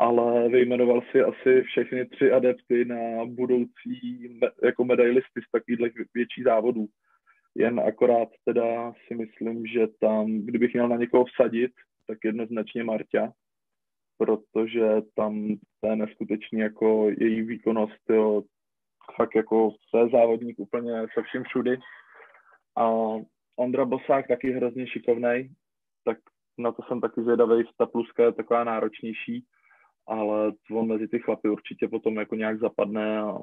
ale 0.00 0.48
vyjmenoval 0.48 1.02
si 1.10 1.20
asi 1.20 1.62
všechny 1.62 2.06
tři 2.06 2.32
adepty 2.32 2.84
na 2.84 3.24
budoucí 3.24 4.38
jako 4.62 4.84
medailisty 4.84 5.40
z 5.48 5.50
takových 5.52 5.92
větších 6.14 6.44
závodů. 6.44 6.86
Jen 7.54 7.80
akorát 7.80 8.28
teda 8.44 8.92
si 9.06 9.14
myslím, 9.14 9.66
že 9.66 9.86
tam, 10.00 10.26
kdybych 10.26 10.72
měl 10.72 10.88
na 10.88 10.96
někoho 10.96 11.24
vsadit, 11.24 11.72
tak 12.06 12.18
jednoznačně 12.24 12.84
Marta, 12.84 13.32
protože 14.18 14.86
tam 15.14 15.56
to 15.80 15.88
je 15.88 15.96
neskutečný 15.96 16.60
jako 16.60 17.10
její 17.18 17.42
výkonnost, 17.42 18.10
jo, 18.10 18.42
fakt 19.16 19.34
jako 19.34 19.70
se 19.70 20.08
závodník 20.12 20.58
úplně 20.58 20.92
se 21.14 21.22
vším 21.22 21.42
všudy. 21.44 21.78
A 22.76 22.90
Ondra 23.56 23.84
Bosák 23.84 24.28
taky 24.28 24.52
hrozně 24.52 24.86
šikovný, 24.86 25.48
tak 26.04 26.18
na 26.58 26.72
to 26.72 26.82
jsem 26.82 27.00
taky 27.00 27.22
zvědavý, 27.22 27.64
ta 27.78 27.86
pluska 27.86 28.24
je 28.24 28.32
taková 28.32 28.64
náročnější, 28.64 29.44
ale 30.06 30.52
on 30.70 30.86
mezi 30.86 31.08
ty 31.08 31.18
chlapy 31.18 31.48
určitě 31.48 31.88
potom 31.88 32.16
jako 32.16 32.34
nějak 32.34 32.58
zapadne 32.58 33.18
a 33.18 33.38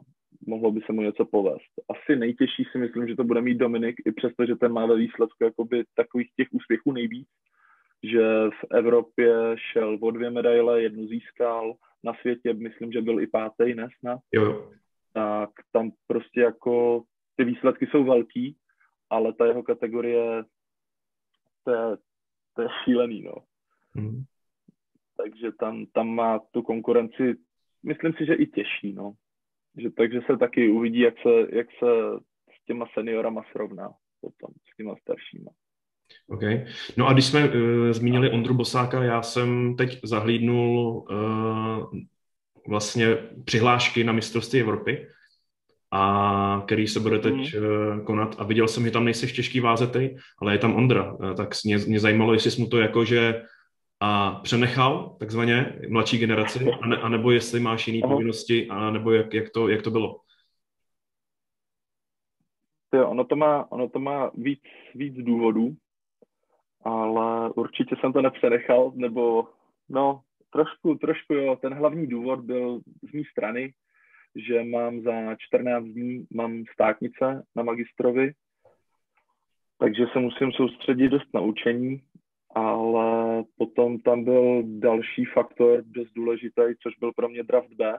mohlo 0.48 0.72
by 0.72 0.82
se 0.82 0.94
mu 0.94 1.02
něco 1.02 1.26
povést. 1.26 1.74
Asi 1.90 2.16
nejtěžší 2.16 2.64
si 2.72 2.78
myslím, 2.78 3.08
že 3.08 3.16
to 3.16 3.24
bude 3.24 3.42
mít 3.42 3.58
Dominik, 3.58 3.96
i 4.06 4.12
přesto, 4.12 4.46
že 4.46 4.56
ten 4.56 4.72
má 4.72 4.86
ve 4.86 4.96
výsledku 4.96 5.44
jakoby 5.44 5.84
takových 5.96 6.30
těch 6.36 6.48
úspěchů 6.52 6.92
nejvíc, 6.92 7.28
že 8.04 8.22
v 8.50 8.66
Evropě 8.72 9.56
šel 9.72 9.98
o 10.02 10.12
dvě 10.12 10.30
medaile, 10.30 10.82
jednu 10.82 11.08
získal, 11.08 11.74
na 12.04 12.14
světě 12.14 12.54
myslím, 12.54 12.92
že 12.92 13.02
byl 13.02 13.20
i 13.20 13.28
pátý, 13.28 13.74
ne 13.76 13.88
snad. 14.00 14.20
Jo. 14.32 14.72
Tak 15.14 15.50
tam 15.72 15.92
prostě 16.08 16.42
jako 16.42 17.04
ty 17.36 17.44
výsledky 17.44 17.88
jsou 17.88 18.04
velký, 18.04 18.56
ale 19.10 19.34
ta 19.34 19.46
jeho 19.46 19.64
kategorie, 19.64 20.44
to 21.64 21.72
je, 21.72 21.98
to 22.56 22.62
je 22.62 22.68
šílený, 22.84 23.22
no. 23.22 23.36
Hmm. 23.96 24.24
Takže 25.24 25.52
tam, 25.60 25.86
tam 25.86 26.08
má 26.08 26.40
tu 26.40 26.62
konkurenci, 26.62 27.36
myslím 27.84 28.14
si, 28.14 28.26
že 28.26 28.34
i 28.34 28.46
těžší, 28.46 28.94
no. 28.94 29.14
Že, 29.78 29.90
takže 29.90 30.20
se 30.26 30.38
taky 30.38 30.70
uvidí, 30.70 31.00
jak 31.00 31.14
se, 31.22 31.58
jak 31.58 31.68
se 31.80 32.20
s 32.62 32.66
těma 32.66 32.86
seniorama 32.94 33.42
srovná 33.52 33.90
potom, 34.22 34.50
s 34.74 34.78
těma 34.78 34.96
staršíma. 35.02 35.52
Okay. 36.28 36.66
No 36.98 37.08
a 37.08 37.14
když 37.14 37.26
jsme 37.26 37.50
uh, 37.50 37.54
zmínili 37.92 38.32
Ondru 38.32 38.54
Bosáka, 38.54 39.04
já 39.04 39.22
jsem 39.22 39.76
teď 39.76 40.00
zahlídnul 40.04 41.06
uh, 41.10 42.00
vlastně 42.68 43.08
přihlášky 43.46 44.04
na 44.04 44.14
mistrovství 44.14 44.60
Evropy, 44.60 45.08
a 45.92 46.64
který 46.66 46.88
se 46.88 47.00
bude 47.00 47.20
teď 47.20 47.34
mm. 47.34 48.06
konat 48.06 48.36
a 48.40 48.44
viděl 48.44 48.68
jsem, 48.68 48.86
že 48.86 48.92
tam 48.92 49.06
nejseš 49.06 49.34
těžký 49.34 49.60
vázetej, 49.60 50.18
ale 50.40 50.54
je 50.54 50.58
tam 50.58 50.76
Ondra, 50.76 51.18
tak 51.38 51.50
mě, 51.66 51.78
mě 51.78 52.00
zajímalo, 52.00 52.34
jestli 52.34 52.52
jsi 52.52 52.62
mu 52.62 52.68
to 52.68 52.80
jako, 52.80 53.06
že 53.06 53.44
a 54.04 54.40
přenechal 54.44 55.16
takzvaně 55.20 55.80
mladší 55.90 56.18
generaci, 56.18 56.72
ane, 56.82 56.98
anebo 56.98 57.32
jestli 57.32 57.60
máš 57.60 57.88
jiné 57.88 58.08
povinnosti, 58.08 58.68
a 58.68 58.92
nebo 58.92 59.12
jak, 59.12 59.34
jak, 59.34 59.50
to, 59.50 59.68
jak 59.68 59.82
to 59.82 59.92
bylo? 59.92 60.20
Jo, 62.94 63.10
ono 63.10 63.24
to 63.26 63.36
má, 63.36 63.72
ono 63.72 63.90
to 63.90 64.00
má 64.00 64.32
víc, 64.36 64.62
víc 64.96 65.16
důvodů 65.18 65.76
ale 66.84 67.50
určitě 67.50 67.96
jsem 68.00 68.14
to 68.14 68.22
nepřenechal, 68.22 68.92
nebo 68.96 69.48
no, 69.90 70.22
trošku, 70.50 70.96
trošku 70.96 71.34
jo, 71.34 71.56
ten 71.56 71.74
hlavní 71.74 72.08
důvod 72.08 72.40
byl 72.40 72.80
z 73.10 73.14
mé 73.14 73.22
strany, 73.32 73.74
že 74.36 74.64
mám 74.64 75.02
za 75.02 75.36
14 75.36 75.84
dní 75.84 76.28
mám 76.34 76.64
státnice 76.74 77.46
na 77.56 77.64
magistrovi, 77.64 78.32
takže 79.78 80.06
se 80.14 80.20
musím 80.20 80.52
soustředit 80.52 81.10
dost 81.10 81.34
na 81.34 81.42
učení, 81.42 82.02
ale 82.56 83.44
potom 83.58 84.00
tam 84.00 84.24
byl 84.24 84.64
další 84.66 85.26
faktor 85.26 85.84
dost 85.86 86.12
důležitý, 86.16 86.62
což 86.84 86.98
byl 87.00 87.12
pro 87.16 87.30
mě 87.30 87.44
draft 87.44 87.74
B, 87.74 87.98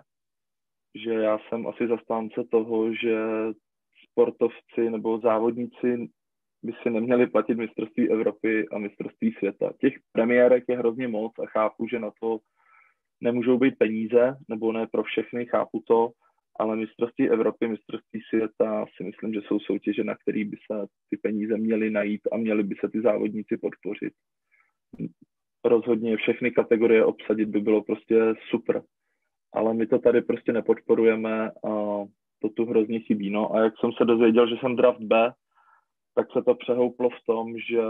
že 0.95 1.13
já 1.13 1.39
jsem 1.39 1.67
asi 1.67 1.87
zastánce 1.87 2.45
toho, 2.51 2.95
že 2.95 3.17
sportovci 4.11 4.91
nebo 4.91 5.19
závodníci 5.19 6.09
by 6.63 6.73
si 6.83 6.91
neměli 6.91 7.27
platit 7.27 7.55
mistrovství 7.55 8.11
Evropy 8.11 8.69
a 8.69 8.79
mistrovství 8.79 9.33
světa. 9.33 9.73
Těch 9.81 9.95
premiérek 10.13 10.65
je 10.69 10.79
hrozně 10.79 11.09
moc 11.09 11.33
a 11.39 11.47
chápu, 11.47 11.89
že 11.89 11.99
na 11.99 12.11
to 12.21 12.39
nemůžou 13.21 13.59
být 13.59 13.79
peníze, 13.79 14.37
nebo 14.49 14.73
ne 14.73 14.87
pro 14.87 15.03
všechny, 15.03 15.47
chápu 15.47 15.83
to, 15.87 16.11
ale 16.59 16.77
mistrovství 16.77 17.31
Evropy, 17.31 17.69
mistrovství 17.69 18.21
světa 18.29 18.87
si 18.97 19.05
myslím, 19.05 19.35
že 19.35 19.41
jsou 19.41 19.61
soutěže, 19.61 20.05
na 20.05 20.15
které 20.15 20.45
by 20.45 20.57
se 20.57 20.87
ty 21.11 21.17
peníze 21.17 21.57
měly 21.57 21.91
najít 21.91 22.21
a 22.33 22.37
měly 22.37 22.63
by 22.63 22.75
se 22.81 22.89
ty 22.89 23.01
závodníci 23.01 23.57
podpořit. 23.57 24.13
Rozhodně 25.65 26.17
všechny 26.17 26.51
kategorie 26.51 27.05
obsadit 27.05 27.49
by 27.49 27.61
bylo 27.61 27.83
prostě 27.83 28.35
super, 28.51 28.83
ale 29.53 29.75
my 29.75 29.87
to 29.87 29.99
tady 29.99 30.23
prostě 30.23 30.53
nepodporujeme 30.53 31.51
a 31.51 32.05
to 32.43 32.49
tu 32.57 32.65
hrozně 32.67 33.01
chybí. 33.01 33.31
No 33.31 33.55
a 33.55 33.61
jak 33.61 33.75
jsem 33.81 33.93
se 33.93 34.05
dozvěděl, 34.05 34.49
že 34.49 34.55
jsem 34.61 34.77
draft 34.77 35.01
B, 35.01 35.33
tak 36.15 36.27
se 36.33 36.43
to 36.43 36.55
přehouplo 36.55 37.11
v 37.11 37.27
tom, 37.27 37.59
že 37.59 37.83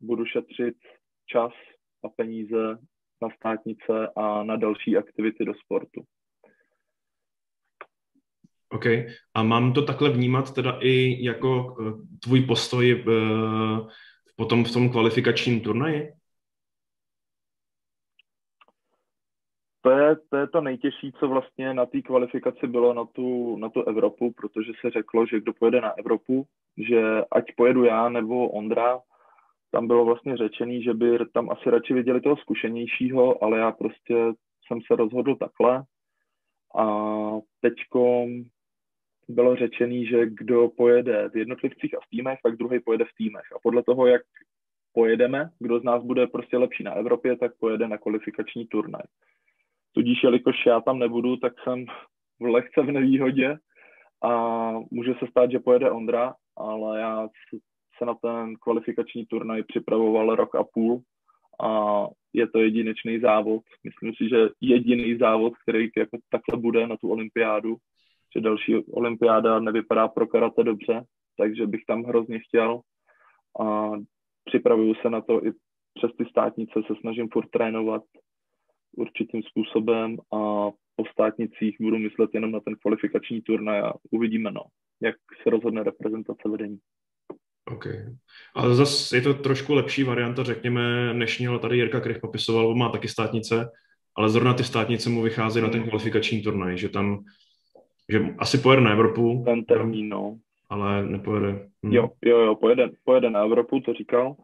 budu 0.00 0.24
šetřit 0.24 0.74
čas 1.26 1.52
a 2.04 2.08
peníze 2.08 2.78
na 3.22 3.28
státnice 3.36 4.08
a 4.16 4.42
na 4.42 4.56
další 4.56 4.96
aktivity 4.96 5.44
do 5.44 5.52
sportu. 5.54 6.02
OK. 8.68 8.86
A 9.34 9.42
mám 9.42 9.72
to 9.72 9.82
takhle 9.82 10.10
vnímat 10.10 10.54
teda 10.54 10.78
i 10.80 11.24
jako 11.24 11.76
eh, 11.80 12.18
tvůj 12.18 12.40
postoj 12.40 13.04
eh, 13.08 13.12
potom 14.36 14.64
v 14.64 14.72
tom 14.72 14.90
kvalifikačním 14.90 15.60
turnaji? 15.60 16.12
To 19.82 19.90
je, 19.90 20.16
to 20.16 20.36
je 20.36 20.48
to 20.48 20.60
nejtěžší, 20.60 21.12
co 21.12 21.28
vlastně 21.28 21.74
na 21.74 21.86
té 21.86 22.02
kvalifikaci 22.02 22.66
bylo 22.66 22.94
na 22.94 23.04
tu, 23.04 23.56
na 23.56 23.68
tu 23.68 23.82
Evropu, 23.82 24.32
protože 24.32 24.72
se 24.80 24.90
řeklo, 24.90 25.26
že 25.26 25.40
kdo 25.40 25.52
pojede 25.52 25.80
na 25.80 25.98
Evropu, 25.98 26.46
že 26.76 27.02
ať 27.30 27.44
pojedu 27.56 27.84
já 27.84 28.08
nebo 28.08 28.48
Ondra, 28.48 29.00
tam 29.70 29.86
bylo 29.86 30.04
vlastně 30.04 30.36
řečený, 30.36 30.82
že 30.82 30.94
by 30.94 31.18
tam 31.32 31.50
asi 31.50 31.70
radši 31.70 31.94
viděli 31.94 32.20
toho 32.20 32.36
zkušenějšího, 32.36 33.44
ale 33.44 33.58
já 33.58 33.72
prostě 33.72 34.14
jsem 34.66 34.80
se 34.86 34.96
rozhodl 34.96 35.36
takhle. 35.36 35.84
A 36.78 36.86
teďko 37.60 38.26
bylo 39.28 39.56
řečený, 39.56 40.06
že 40.06 40.26
kdo 40.26 40.68
pojede 40.68 41.28
v 41.28 41.36
jednotlivcích 41.36 41.94
a 41.94 42.00
v 42.00 42.08
týmech, 42.10 42.38
tak 42.42 42.56
druhý 42.56 42.80
pojede 42.80 43.04
v 43.04 43.14
týmech. 43.16 43.52
A 43.56 43.58
podle 43.62 43.82
toho, 43.82 44.06
jak 44.06 44.22
pojedeme, 44.92 45.50
kdo 45.58 45.80
z 45.80 45.82
nás 45.82 46.02
bude 46.02 46.26
prostě 46.26 46.58
lepší 46.58 46.84
na 46.84 46.92
Evropě, 46.92 47.36
tak 47.36 47.52
pojede 47.58 47.88
na 47.88 47.98
kvalifikační 47.98 48.66
turnaj. 48.66 49.02
Tudíž, 49.92 50.22
jelikož 50.22 50.66
já 50.66 50.80
tam 50.80 50.98
nebudu, 50.98 51.36
tak 51.36 51.52
jsem 51.64 51.86
v 52.40 52.44
lehce 52.44 52.82
v 52.82 52.92
nevýhodě 52.92 53.56
a 54.24 54.70
může 54.90 55.14
se 55.18 55.26
stát, 55.30 55.50
že 55.50 55.58
pojede 55.58 55.90
Ondra, 55.90 56.34
ale 56.56 57.00
já 57.00 57.28
se 57.98 58.04
na 58.04 58.14
ten 58.14 58.56
kvalifikační 58.56 59.26
turnaj 59.26 59.62
připravoval 59.62 60.36
rok 60.36 60.54
a 60.54 60.64
půl 60.64 61.02
a 61.64 62.06
je 62.32 62.48
to 62.48 62.58
jedinečný 62.58 63.20
závod. 63.20 63.62
Myslím 63.84 64.14
si, 64.14 64.28
že 64.28 64.48
jediný 64.60 65.16
závod, 65.18 65.52
který 65.62 65.88
jako 65.96 66.18
takhle 66.30 66.62
bude 66.62 66.86
na 66.86 66.96
tu 66.96 67.10
olympiádu, 67.10 67.76
že 68.34 68.40
další 68.40 68.76
olympiáda 68.76 69.60
nevypadá 69.60 70.08
pro 70.08 70.26
karate 70.26 70.64
dobře, 70.64 71.04
takže 71.36 71.66
bych 71.66 71.84
tam 71.86 72.02
hrozně 72.02 72.38
chtěl 72.38 72.80
a 73.60 73.90
připravuju 74.44 74.94
se 74.94 75.10
na 75.10 75.20
to 75.20 75.46
i 75.46 75.52
přes 75.94 76.10
ty 76.18 76.24
státnice 76.24 76.80
se 76.86 76.94
snažím 77.00 77.28
furt 77.32 77.50
trénovat 77.50 78.02
určitým 78.96 79.42
způsobem 79.42 80.16
a 80.32 80.70
po 80.96 81.04
státnicích 81.12 81.76
budu 81.80 81.98
myslet 81.98 82.30
jenom 82.34 82.52
na 82.52 82.60
ten 82.60 82.74
kvalifikační 82.76 83.40
turnaj 83.42 83.80
a 83.80 83.92
uvidíme, 84.10 84.50
no, 84.50 84.62
jak 85.00 85.16
se 85.42 85.50
rozhodne 85.50 85.82
reprezentace 85.82 86.48
vedení. 86.48 86.78
OK. 87.72 87.86
Ale 88.54 88.74
zase 88.74 89.16
je 89.16 89.22
to 89.22 89.34
trošku 89.34 89.74
lepší 89.74 90.02
varianta, 90.02 90.42
řekněme, 90.42 91.14
než 91.14 91.38
měl 91.38 91.58
tady 91.58 91.76
Jirka 91.76 92.00
Krych 92.00 92.18
popisoval, 92.18 92.68
on 92.68 92.78
má 92.78 92.88
taky 92.88 93.08
státnice, 93.08 93.70
ale 94.16 94.28
zrovna 94.28 94.54
ty 94.54 94.64
státnice 94.64 95.10
mu 95.10 95.22
vychází 95.22 95.60
hmm. 95.60 95.68
na 95.68 95.72
ten 95.72 95.82
kvalifikační 95.82 96.42
turnaj, 96.42 96.78
že 96.78 96.88
tam, 96.88 97.24
že 98.08 98.34
asi 98.38 98.58
pojede 98.58 98.82
na 98.82 98.92
Evropu. 98.92 99.42
Ten 99.44 99.64
termín, 99.64 100.08
no. 100.08 100.38
Ale 100.68 101.06
nepojede. 101.06 101.68
Hmm. 101.82 101.92
Jo, 101.92 102.10
jo, 102.24 102.38
jo, 102.38 102.54
pojede, 102.54 102.90
pojede 103.04 103.30
na 103.30 103.40
Evropu, 103.40 103.80
to 103.80 103.94
říkal, 103.94 104.36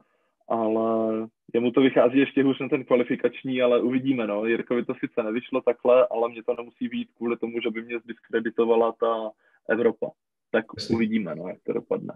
ale 0.48 1.28
jemu 1.54 1.70
to 1.70 1.80
vychází 1.80 2.18
ještě 2.18 2.42
hůř 2.42 2.58
na 2.58 2.68
ten 2.68 2.84
kvalifikační, 2.84 3.62
ale 3.62 3.82
uvidíme, 3.82 4.26
no. 4.26 4.46
Jirkovi 4.46 4.84
to 4.84 4.94
sice 4.94 5.22
nevyšlo 5.22 5.60
takhle, 5.60 6.06
ale 6.10 6.28
mě 6.28 6.42
to 6.42 6.54
nemusí 6.58 6.88
být 6.88 7.08
kvůli 7.16 7.36
tomu, 7.36 7.60
že 7.60 7.70
by 7.70 7.82
mě 7.82 7.98
zdiskreditovala 7.98 8.92
ta 8.92 9.30
Evropa. 9.68 10.10
Tak 10.50 10.64
Jasně. 10.76 10.96
uvidíme, 10.96 11.34
no, 11.34 11.48
jak 11.48 11.58
to 11.62 11.72
dopadne. 11.72 12.14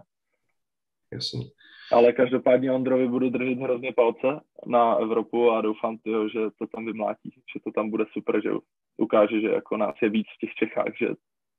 Jasně. 1.11 1.45
Ale 1.91 2.13
každopádně 2.13 2.71
Ondrovi 2.71 3.07
budu 3.07 3.29
držet 3.29 3.57
hrozně 3.57 3.93
palce 3.93 4.41
na 4.65 4.95
Evropu 4.95 5.51
a 5.51 5.61
doufám, 5.61 5.97
tyho, 5.97 6.29
že 6.29 6.39
to 6.59 6.67
tam 6.67 6.85
vymlátí, 6.85 7.29
že 7.53 7.59
to 7.63 7.71
tam 7.71 7.89
bude 7.89 8.05
super, 8.11 8.41
že 8.43 8.49
ukáže, 8.97 9.41
že 9.41 9.47
jako 9.47 9.77
nás 9.77 9.95
je 10.01 10.09
víc 10.09 10.27
v 10.35 10.39
těch 10.39 10.53
Čechách, 10.53 10.97
že 10.99 11.07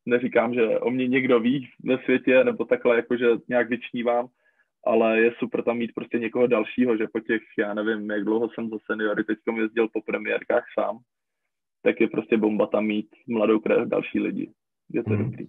neříkám, 0.07 0.55
že 0.55 0.79
o 0.79 0.91
mě 0.91 1.09
někdo 1.09 1.41
ví 1.41 1.69
ve 1.85 1.99
světě, 1.99 2.45
nebo 2.45 2.65
takhle, 2.65 2.97
jako 2.97 3.17
že 3.17 3.27
nějak 3.49 3.69
vyčnívám, 3.69 4.27
ale 4.87 5.21
je 5.21 5.33
super 5.39 5.63
tam 5.63 5.77
mít 5.77 5.91
prostě 5.95 6.19
někoho 6.19 6.47
dalšího, 6.47 6.97
že 6.97 7.07
po 7.13 7.21
těch, 7.21 7.43
já 7.59 7.75
nevím, 7.75 8.11
jak 8.11 8.25
dlouho 8.25 8.49
jsem 8.49 8.69
za 8.69 8.77
seniory 8.87 9.25
teď 9.25 9.39
jezdil 9.57 9.89
po 9.89 10.03
premiérkách 10.03 10.65
sám, 10.79 10.99
tak 11.83 12.01
je 12.01 12.09
prostě 12.09 12.37
bomba 12.37 12.67
tam 12.67 12.85
mít 12.85 13.09
mladou 13.29 13.61
krev 13.61 13.89
další 13.89 14.21
lidi. 14.21 14.51
Je 14.91 15.05
to 15.05 15.11
mm. 15.11 15.25
dobrý. 15.25 15.47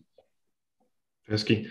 Hezký. 1.28 1.68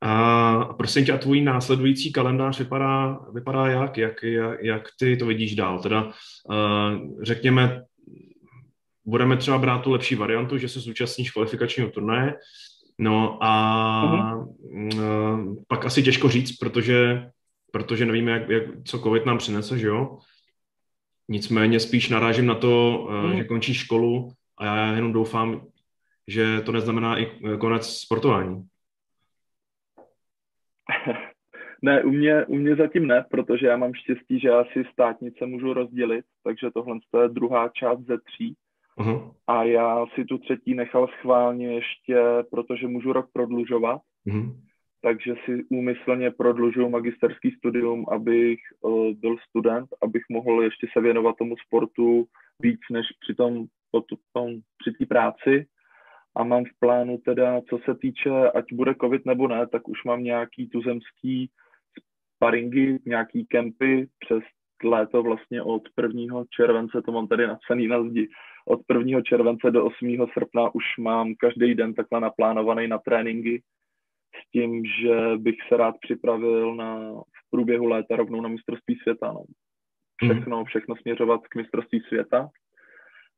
A 0.00 0.64
prosím 0.64 1.04
tě, 1.04 1.12
a 1.12 1.18
tvůj 1.18 1.40
následující 1.40 2.12
kalendář 2.12 2.58
vypadá, 2.58 3.20
vypadá 3.32 3.66
jak? 3.66 3.98
Jak, 3.98 4.22
jak? 4.22 4.62
jak 4.62 4.88
ty 4.98 5.16
to 5.16 5.26
vidíš 5.26 5.54
dál? 5.54 5.82
Teda 5.82 6.04
uh, 6.04 7.22
řekněme, 7.22 7.84
budeme 9.04 9.36
třeba 9.36 9.58
brát 9.58 9.78
tu 9.78 9.90
lepší 9.90 10.14
variantu, 10.14 10.58
že 10.58 10.68
se 10.68 10.80
zúčastníš 10.80 11.30
kvalifikačního 11.30 11.90
turnaje, 11.90 12.34
no 13.02 13.38
a 13.40 13.52
uh-huh. 14.04 14.48
uh, 14.94 15.56
pak 15.68 15.86
asi 15.86 16.02
těžko 16.02 16.28
říct, 16.28 16.58
protože, 16.58 17.30
protože 17.72 18.06
nevíme, 18.06 18.30
jak, 18.30 18.48
jak, 18.48 18.62
co 18.84 18.98
COVID 18.98 19.26
nám 19.26 19.38
přinese, 19.38 19.78
že 19.78 19.86
jo? 19.86 20.18
Nicméně 21.28 21.80
spíš 21.80 22.08
narážím 22.08 22.46
na 22.46 22.54
to, 22.54 22.98
uh, 22.98 23.14
uh-huh. 23.14 23.36
že 23.36 23.44
končíš 23.44 23.78
školu 23.78 24.32
a 24.58 24.64
já 24.66 24.94
jenom 24.94 25.12
doufám, 25.12 25.66
že 26.28 26.60
to 26.60 26.72
neznamená 26.72 27.18
i 27.18 27.26
konec 27.58 27.86
sportování. 27.86 28.62
Ne, 31.84 32.02
u 32.04 32.10
mě, 32.10 32.44
u 32.46 32.54
mě 32.54 32.76
zatím 32.76 33.06
ne, 33.06 33.24
protože 33.30 33.66
já 33.66 33.76
mám 33.76 33.94
štěstí, 33.94 34.40
že 34.40 34.48
já 34.48 34.64
si 34.64 34.84
státnice 34.92 35.46
můžu 35.46 35.72
rozdělit, 35.72 36.24
takže 36.44 36.70
tohle 36.74 36.98
je 37.22 37.28
druhá 37.28 37.68
část 37.68 38.00
ze 38.00 38.18
tří. 38.18 38.56
Uh-huh. 38.98 39.34
A 39.46 39.64
já 39.64 40.06
si 40.14 40.24
tu 40.24 40.38
třetí 40.38 40.74
nechal 40.74 41.08
schválně 41.08 41.74
ještě, 41.74 42.16
protože 42.50 42.88
můžu 42.88 43.12
rok 43.12 43.26
prodlužovat. 43.32 44.00
Uh-huh. 44.26 44.56
Takže 45.02 45.34
si 45.44 45.64
úmyslně 45.70 46.30
prodlužuju 46.30 46.88
magisterský 46.88 47.50
studium, 47.50 48.06
abych 48.08 48.58
uh, 48.80 49.12
byl 49.12 49.36
student, 49.48 49.88
abych 50.02 50.22
mohl 50.30 50.62
ještě 50.62 50.86
se 50.92 51.00
věnovat 51.00 51.36
tomu 51.36 51.54
sportu 51.66 52.24
víc 52.60 52.80
než 52.90 53.06
při 53.20 53.34
tom, 53.34 53.66
tom 54.32 54.60
při 54.78 54.92
té 54.92 55.06
práci 55.06 55.66
a 56.36 56.44
mám 56.44 56.64
v 56.64 56.78
plánu 56.80 57.18
teda, 57.18 57.60
co 57.70 57.78
se 57.84 57.94
týče, 57.94 58.30
ať 58.54 58.64
bude 58.72 58.94
covid 59.00 59.26
nebo 59.26 59.48
ne, 59.48 59.66
tak 59.66 59.88
už 59.88 60.04
mám 60.04 60.22
nějaký 60.22 60.68
tuzemský 60.68 61.50
sparingy, 62.36 62.98
nějaký 63.06 63.46
kempy 63.46 64.08
přes 64.18 64.42
léto 64.84 65.22
vlastně 65.22 65.62
od 65.62 65.82
1. 66.02 66.44
července, 66.56 67.02
to 67.02 67.12
mám 67.12 67.28
tady 67.28 67.46
napsaný 67.46 67.86
na 67.86 68.02
zdi, 68.02 68.28
od 68.66 68.80
1. 68.94 69.20
července 69.22 69.70
do 69.70 69.84
8. 69.84 70.26
srpna 70.32 70.74
už 70.74 70.84
mám 70.98 71.34
každý 71.34 71.74
den 71.74 71.94
takhle 71.94 72.20
naplánovaný 72.20 72.88
na 72.88 72.98
tréninky 72.98 73.62
s 74.34 74.50
tím, 74.50 74.82
že 74.84 75.36
bych 75.36 75.56
se 75.68 75.76
rád 75.76 75.94
připravil 76.00 76.74
na, 76.74 77.12
v 77.12 77.50
průběhu 77.50 77.86
léta 77.86 78.16
rovnou 78.16 78.40
na 78.40 78.48
mistrovství 78.48 78.98
světa. 79.02 79.32
No. 79.32 79.44
Všechno, 80.22 80.64
všechno 80.64 80.96
směřovat 80.96 81.40
k 81.48 81.56
mistrovství 81.56 82.00
světa 82.00 82.48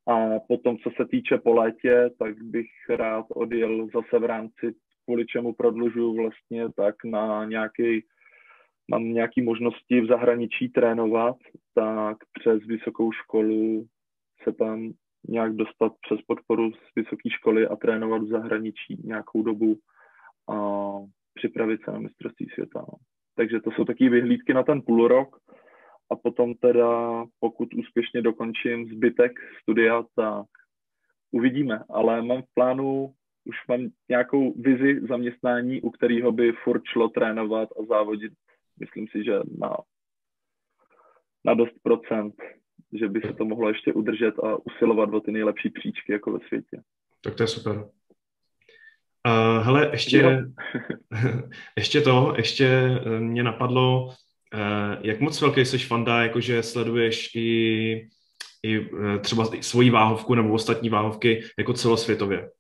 a 0.09 0.41
potom, 0.49 0.79
co 0.79 0.91
se 0.97 1.09
týče 1.09 1.39
po 1.39 1.55
létě, 1.55 2.11
tak 2.19 2.43
bych 2.43 2.67
rád 2.89 3.27
odjel 3.29 3.87
zase 3.95 4.19
v 4.19 4.25
rámci, 4.25 4.75
kvůli 5.05 5.27
čemu 5.27 5.55
prodlužuju 5.55 6.17
vlastně, 6.17 6.73
tak 6.77 6.95
na 7.05 7.45
nějaký, 7.45 8.05
mám 8.91 9.05
nějaké 9.05 9.43
možnosti 9.43 10.01
v 10.01 10.07
zahraničí 10.07 10.69
trénovat, 10.69 11.37
tak 11.75 12.17
přes 12.41 12.67
vysokou 12.67 13.13
školu 13.13 13.87
se 14.43 14.53
tam 14.53 14.93
nějak 15.29 15.57
dostat 15.57 15.93
přes 16.01 16.21
podporu 16.27 16.73
z 16.73 16.95
vysoké 16.97 17.31
školy 17.31 17.67
a 17.67 17.77
trénovat 17.77 18.23
v 18.23 18.29
zahraničí 18.29 19.03
nějakou 19.05 19.43
dobu 19.43 19.79
a 20.51 20.57
připravit 21.35 21.81
se 21.85 21.91
na 21.91 21.99
mistrovství 21.99 22.49
světa. 22.55 22.79
No. 22.79 22.99
Takže 23.37 23.61
to 23.61 23.71
jsou 23.71 23.85
takové 23.85 24.11
vyhlídky 24.11 24.55
na 24.55 24.63
ten 24.63 24.83
půl 24.83 25.09
rok 25.09 25.37
a 26.11 26.17
potom 26.17 26.55
teda, 26.55 27.25
pokud 27.41 27.75
úspěšně 27.75 28.23
dokončím 28.23 28.87
zbytek 28.87 29.33
studia, 29.63 30.03
tak 30.17 30.47
uvidíme. 31.31 31.81
Ale 31.91 32.23
mám 32.23 32.43
v 32.43 32.55
plánu, 32.55 33.15
už 33.45 33.57
mám 33.69 33.89
nějakou 34.09 34.55
vizi 34.61 35.01
zaměstnání, 35.09 35.83
u 35.83 35.91
kterého 35.91 36.33
by 36.33 36.53
furt 36.53 36.83
šlo 36.85 37.09
trénovat 37.09 37.69
a 37.81 37.85
závodit, 37.85 38.33
myslím 38.81 39.09
si, 39.09 39.25
že 39.25 39.33
na, 39.59 39.77
na 41.45 41.55
dost 41.55 41.75
procent, 41.83 42.35
že 42.95 43.09
by 43.09 43.21
se 43.21 43.33
to 43.33 43.45
mohlo 43.45 43.69
ještě 43.69 43.93
udržet 43.93 44.35
a 44.39 44.57
usilovat 44.67 45.15
o 45.15 45.21
ty 45.21 45.33
nejlepší 45.33 45.71
příčky 45.71 46.13
jako 46.13 46.33
ve 46.33 46.39
světě. 46.49 46.83
Tak 47.25 47.35
to 47.35 47.43
je 47.43 47.47
super. 47.47 47.77
Uh, 49.27 49.65
hele, 49.65 49.89
ještě, 49.93 50.45
ještě 51.77 52.01
to, 52.01 52.35
ještě 52.37 52.67
eh, 52.67 53.21
mě 53.21 53.43
napadlo, 53.43 54.15
Eh, 54.55 54.99
jak 55.03 55.21
moc 55.21 55.41
velký 55.41 55.65
jsi 55.65 55.79
fanda, 55.79 56.23
jakože 56.23 56.63
sleduješ 56.63 57.35
i, 57.35 58.09
i 58.63 58.81
eh, 58.81 59.19
třeba 59.19 59.45
svoji 59.45 59.91
váhovku 59.91 60.35
nebo 60.35 60.55
ostatní 60.55 60.89
váhovky 60.89 61.41
jako 61.59 61.73
celosvětově? 61.73 62.51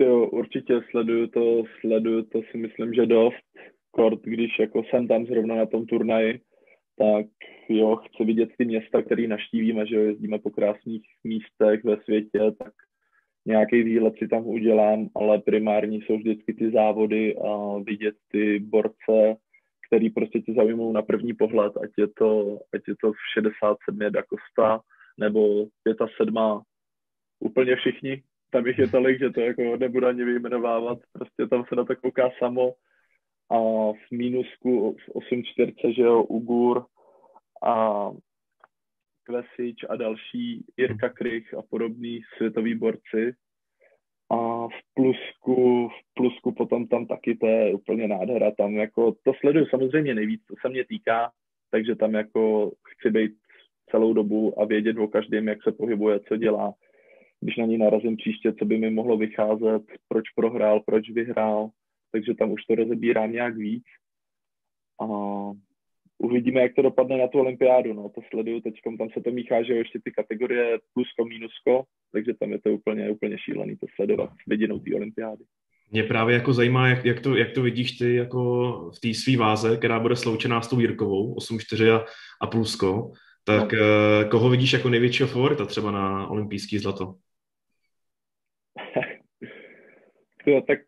Jo, 0.00 0.26
určitě 0.26 0.80
sleduju 0.90 1.26
to, 1.26 1.62
sleduju 1.80 2.22
to 2.22 2.40
si 2.50 2.58
myslím, 2.58 2.94
že 2.94 3.06
dost. 3.06 3.44
Kort, 3.90 4.20
když 4.22 4.58
jako 4.58 4.82
jsem 4.84 5.08
tam 5.08 5.26
zrovna 5.26 5.54
na 5.54 5.66
tom 5.66 5.86
turnaji, 5.86 6.40
tak 6.98 7.26
jo, 7.68 7.96
chci 7.96 8.24
vidět 8.24 8.48
ty 8.58 8.64
města, 8.64 9.02
které 9.02 9.28
naštívíme, 9.28 9.86
že 9.86 9.96
jo, 9.96 10.02
jezdíme 10.02 10.38
po 10.38 10.50
krásných 10.50 11.02
místech 11.24 11.84
ve 11.84 11.96
světě, 11.96 12.40
tak 12.58 12.72
nějaký 13.46 13.82
výlet 13.82 14.14
si 14.18 14.28
tam 14.28 14.46
udělám, 14.46 15.08
ale 15.14 15.38
primární 15.38 16.02
jsou 16.02 16.16
vždycky 16.16 16.54
ty 16.54 16.70
závody 16.70 17.36
a 17.36 17.78
vidět 17.78 18.14
ty 18.32 18.58
borce, 18.58 19.36
který 19.88 20.10
prostě 20.10 20.40
tě 20.40 20.52
zaujmou 20.52 20.92
na 20.92 21.02
první 21.02 21.34
pohled, 21.34 21.76
ať 21.76 21.90
je 21.98 22.08
to, 22.18 22.58
ať 22.74 22.80
je 22.88 22.94
to 23.00 23.12
v 23.12 23.16
67 23.34 23.98
Da 23.98 24.22
Costa 24.22 24.80
nebo 25.18 25.66
7 26.16 26.62
úplně 27.40 27.76
všichni. 27.76 28.22
Tam 28.50 28.66
jich 28.66 28.78
je 28.78 28.88
tolik, 28.88 29.18
že 29.18 29.30
to 29.30 29.40
jako 29.40 29.76
nebudu 29.76 30.06
ani 30.06 30.24
vyjmenovávat, 30.24 30.98
prostě 31.12 31.46
tam 31.46 31.64
se 31.68 31.74
na 31.74 31.84
to 31.84 31.96
kouká 31.96 32.30
samo 32.38 32.72
a 33.50 33.58
v 33.92 34.10
mínusku 34.10 34.92
v 34.92 35.14
8.4, 35.14 35.94
že 35.94 36.02
jo, 36.02 36.22
Ugur 36.22 36.86
a 37.62 38.10
Kvesič 39.22 39.84
a 39.88 39.96
další, 39.96 40.64
Jirka 40.76 41.08
Krych 41.08 41.54
a 41.54 41.62
podobní 41.70 42.20
světoví 42.36 42.74
borci. 42.74 43.34
A 44.30 44.68
v 44.68 44.80
plusku, 44.94 45.88
v 45.88 46.14
plusku 46.14 46.52
potom 46.52 46.86
tam 46.86 47.06
taky 47.06 47.36
to 47.36 47.46
je 47.46 47.74
úplně 47.74 48.08
nádhera. 48.08 48.50
Tam 48.50 48.74
jako 48.74 49.12
to 49.22 49.32
sleduju 49.40 49.66
samozřejmě 49.66 50.14
nejvíc, 50.14 50.42
co 50.48 50.54
se 50.60 50.68
mě 50.68 50.84
týká, 50.84 51.30
takže 51.70 51.96
tam 51.96 52.14
jako 52.14 52.72
chci 52.88 53.10
být 53.10 53.32
celou 53.90 54.12
dobu 54.12 54.60
a 54.60 54.64
vědět 54.64 54.98
o 54.98 55.08
každém, 55.08 55.48
jak 55.48 55.62
se 55.62 55.72
pohybuje, 55.72 56.20
co 56.20 56.36
dělá. 56.36 56.74
Když 57.40 57.56
na 57.56 57.66
ní 57.66 57.78
narazím 57.78 58.16
příště, 58.16 58.52
co 58.52 58.64
by 58.64 58.78
mi 58.78 58.90
mohlo 58.90 59.16
vycházet, 59.16 59.82
proč 60.08 60.30
prohrál, 60.30 60.80
proč 60.80 61.10
vyhrál, 61.10 61.70
takže 62.12 62.34
tam 62.34 62.52
už 62.52 62.64
to 62.64 62.74
rozebírám 62.74 63.32
nějak 63.32 63.56
víc. 63.56 63.84
A 65.00 65.06
uvidíme, 66.18 66.60
jak 66.60 66.74
to 66.74 66.82
dopadne 66.82 67.18
na 67.18 67.28
tu 67.28 67.38
olympiádu. 67.38 67.92
No, 67.92 68.08
to 68.08 68.20
sleduju 68.30 68.60
teď, 68.60 68.74
tam 68.98 69.10
se 69.10 69.20
to 69.20 69.30
míchá, 69.30 69.62
že 69.62 69.74
ještě 69.74 70.00
ty 70.04 70.10
kategorie 70.10 70.78
plusko, 70.94 71.24
mínusko, 71.24 71.84
takže 72.12 72.34
tam 72.34 72.52
je 72.52 72.60
to 72.60 72.70
úplně, 72.70 73.10
úplně 73.10 73.38
šílený 73.38 73.76
to 73.76 73.86
sledovat 73.94 74.30
s 74.30 74.46
vidinou 74.46 74.78
té 74.78 74.94
olympiády. 74.94 75.44
Mě 75.90 76.02
právě 76.02 76.34
jako 76.34 76.52
zajímá, 76.52 76.88
jak, 76.88 77.04
jak, 77.04 77.20
to, 77.20 77.36
jak 77.36 77.52
to 77.52 77.62
vidíš 77.62 77.92
ty 77.92 78.14
jako 78.14 78.72
v 78.96 79.00
té 79.00 79.14
své 79.14 79.36
váze, 79.36 79.76
která 79.76 80.00
bude 80.00 80.16
sloučená 80.16 80.60
s 80.60 80.68
tou 80.68 80.80
Jirkovou, 80.80 81.34
8-4 81.34 81.96
a, 81.96 82.04
a 82.40 82.46
plusko, 82.46 83.12
tak 83.44 83.72
no. 83.72 83.78
uh, 83.78 84.30
koho 84.30 84.50
vidíš 84.50 84.72
jako 84.72 84.88
největšího 84.88 85.28
favorita 85.28 85.66
třeba 85.66 85.90
na 85.90 86.26
olympijský 86.26 86.78
zlato? 86.78 87.14
jo, 90.46 90.60
tak 90.66 90.78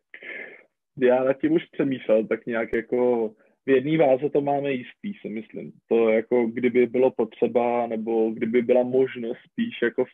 já 1.06 1.24
nad 1.24 1.40
tím 1.40 1.52
už 1.52 1.64
přemýšlel, 1.64 2.26
tak 2.26 2.46
nějak 2.46 2.72
jako 2.72 3.28
v 3.66 3.70
jedné 3.70 3.98
váze 3.98 4.30
to 4.30 4.40
máme 4.40 4.72
jistý, 4.72 5.14
si 5.20 5.28
myslím. 5.28 5.72
To 5.88 6.08
jako 6.08 6.46
kdyby 6.46 6.86
bylo 6.86 7.10
potřeba, 7.10 7.86
nebo 7.86 8.30
kdyby 8.30 8.62
byla 8.62 8.82
možnost 8.82 9.38
spíš 9.52 9.82
jako 9.82 10.04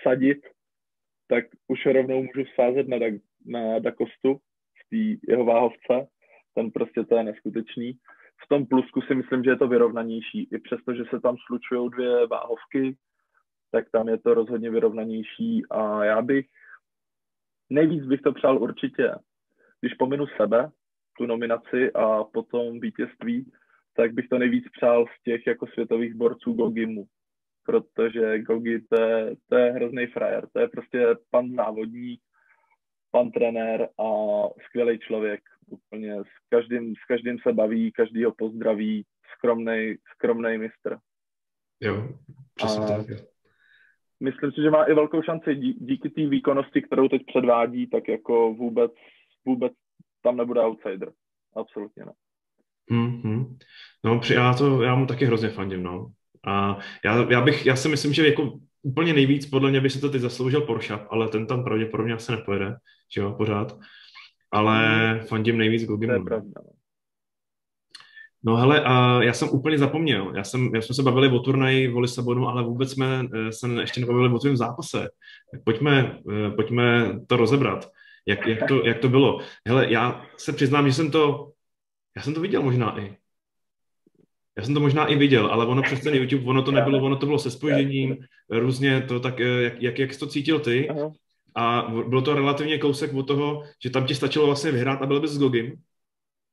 vsadit, 0.00 0.38
tak 1.28 1.44
už 1.68 1.86
rovnou 1.86 2.22
můžu 2.22 2.44
vsázet 2.44 2.88
na, 2.88 2.96
na 3.46 3.78
Dakostu 3.78 4.34
v 4.78 4.90
té 4.90 5.30
jeho 5.32 5.44
váhovce. 5.44 6.08
Ten 6.54 6.70
prostě 6.70 7.04
to 7.04 7.16
je 7.16 7.24
neskutečný. 7.24 7.92
v 8.44 8.48
tom 8.48 8.66
plusku 8.66 9.00
si 9.00 9.14
myslím, 9.14 9.44
že 9.44 9.50
je 9.50 9.56
to 9.56 9.68
vyrovnanější. 9.68 10.48
I 10.52 10.58
přesto, 10.58 10.94
že 10.94 11.04
se 11.10 11.20
tam 11.20 11.36
slučují 11.46 11.90
dvě 11.90 12.26
váhovky, 12.26 12.96
tak 13.72 13.90
tam 13.90 14.08
je 14.08 14.18
to 14.18 14.34
rozhodně 14.34 14.70
vyrovnanější 14.70 15.62
a 15.70 16.04
já 16.04 16.22
bych 16.22 16.46
nejvíc 17.70 18.04
bych 18.04 18.20
to 18.20 18.32
přál 18.32 18.62
určitě, 18.62 19.10
když 19.80 19.94
pominu 19.94 20.26
sebe, 20.26 20.70
tu 21.18 21.26
nominaci 21.26 21.92
a 21.92 22.24
potom 22.24 22.80
vítězství, 22.80 23.52
tak 23.96 24.12
bych 24.12 24.28
to 24.28 24.38
nejvíc 24.38 24.64
přál 24.72 25.06
z 25.06 25.22
těch 25.22 25.46
jako 25.46 25.66
světových 25.66 26.14
borců 26.14 26.52
Gogimu. 26.52 27.04
Protože 27.64 28.38
Gogi 28.38 28.80
to 28.80 29.02
je, 29.02 29.36
to 29.48 29.56
je 29.56 29.72
hrozný 29.72 30.06
frajer, 30.06 30.48
to 30.52 30.60
je 30.60 30.68
prostě 30.68 31.06
pan 31.30 31.54
závodník, 31.54 32.20
pan 33.10 33.30
trenér 33.30 33.88
a 33.98 34.08
skvělý 34.66 34.98
člověk. 34.98 35.40
Úplně 35.66 36.14
s 36.14 36.48
každým, 36.48 36.94
s 36.96 37.04
každým 37.08 37.38
se 37.38 37.52
baví, 37.52 37.92
každý 37.92 38.24
ho 38.24 38.32
pozdraví, 38.38 39.04
skromnej, 39.36 39.98
skromnej 40.14 40.58
mistr. 40.58 40.96
Jo, 41.80 42.08
přesně 42.54 42.86
tak. 42.86 43.06
Myslím 44.20 44.52
si, 44.52 44.62
že 44.62 44.70
má 44.70 44.84
i 44.84 44.94
velkou 44.94 45.22
šanci 45.22 45.54
díky 45.54 46.10
té 46.10 46.26
výkonnosti, 46.26 46.82
kterou 46.82 47.08
teď 47.08 47.22
předvádí, 47.26 47.86
tak 47.86 48.08
jako 48.08 48.54
vůbec, 48.54 48.92
vůbec 49.44 49.72
tam 50.22 50.36
nebude 50.36 50.60
outsider. 50.60 51.12
Absolutně 51.56 52.04
ne. 52.04 52.12
Mm-hmm. 52.90 53.56
No, 54.04 54.20
já, 54.30 54.54
to, 54.54 54.82
já 54.82 54.94
mu 54.94 55.06
taky 55.06 55.24
hrozně 55.24 55.48
fandím, 55.48 55.82
no. 55.82 56.12
A 56.46 56.78
já, 57.04 57.30
já, 57.30 57.40
bych, 57.40 57.66
já 57.66 57.76
si 57.76 57.88
myslím, 57.88 58.12
že 58.12 58.28
jako 58.28 58.58
úplně 58.82 59.12
nejvíc 59.12 59.46
podle 59.46 59.70
mě 59.70 59.80
by 59.80 59.90
se 59.90 60.00
to 60.00 60.10
teď 60.10 60.20
zasloužil 60.20 60.60
Porsche, 60.60 60.94
ale 61.10 61.28
ten 61.28 61.46
tam 61.46 61.64
pravděpodobně 61.64 62.14
asi 62.14 62.32
nepojede, 62.32 62.76
že 63.14 63.20
jo, 63.20 63.32
pořád. 63.32 63.78
Ale 64.52 65.14
mm. 65.14 65.20
fandím 65.20 65.58
nejvíc 65.58 65.84
Gogimu. 65.84 66.12
To 66.12 66.18
je 66.18 66.24
pravda. 66.24 66.50
No, 66.56 68.52
no 68.52 68.56
hele, 68.56 68.84
a 68.84 69.22
já 69.22 69.32
jsem 69.32 69.48
úplně 69.48 69.78
zapomněl. 69.78 70.32
Já, 70.36 70.44
jsem, 70.44 70.74
já 70.74 70.82
jsme 70.82 70.94
se 70.94 71.02
bavili 71.02 71.28
o 71.28 71.38
turnaji 71.38 71.92
o 71.92 72.00
Lisabonu, 72.00 72.48
ale 72.48 72.64
vůbec 72.64 72.92
jsme 72.92 73.24
eh, 73.34 73.52
se 73.52 73.68
ještě 73.68 74.00
nebavili 74.00 74.34
o 74.34 74.38
tvém 74.38 74.56
zápase. 74.56 75.08
Pojďme, 75.64 76.20
eh, 76.30 76.50
pojďme 76.50 77.14
to 77.26 77.36
rozebrat. 77.36 77.90
Jak, 78.26 78.46
jak, 78.46 78.68
to, 78.68 78.86
jak 78.86 78.98
to 78.98 79.08
bylo? 79.08 79.40
Hele, 79.66 79.92
já 79.92 80.26
se 80.36 80.52
přiznám, 80.52 80.86
že 80.86 80.92
jsem 80.92 81.10
to, 81.10 81.52
já 82.16 82.22
jsem 82.22 82.34
to 82.34 82.40
viděl 82.40 82.62
možná 82.62 83.00
i. 83.00 83.16
Já 84.58 84.64
jsem 84.64 84.74
to 84.74 84.80
možná 84.80 85.06
i 85.06 85.16
viděl, 85.16 85.46
ale 85.46 85.66
ono 85.66 85.82
přes 85.82 86.00
ten 86.00 86.14
YouTube, 86.14 86.44
ono 86.44 86.62
to 86.62 86.70
nebylo, 86.70 87.02
ono 87.02 87.16
to 87.16 87.26
bylo 87.26 87.38
se 87.38 87.50
spožením, 87.50 88.16
různě 88.50 89.00
to 89.00 89.20
tak, 89.20 89.40
eh, 89.40 89.62
jak, 89.62 89.82
jak, 89.82 89.98
jak 89.98 90.12
jsi 90.14 90.18
to 90.18 90.26
cítil 90.26 90.60
ty? 90.60 90.88
A 91.54 91.92
bylo 92.08 92.22
to 92.22 92.34
relativně 92.34 92.78
kousek 92.78 93.14
od 93.14 93.26
toho, 93.26 93.62
že 93.82 93.90
tam 93.90 94.06
ti 94.06 94.14
stačilo 94.14 94.46
vlastně 94.46 94.72
vyhrát 94.72 95.02
a 95.02 95.06
byl 95.06 95.20
bys 95.20 95.30
s 95.30 95.38
Gogim, 95.38 95.76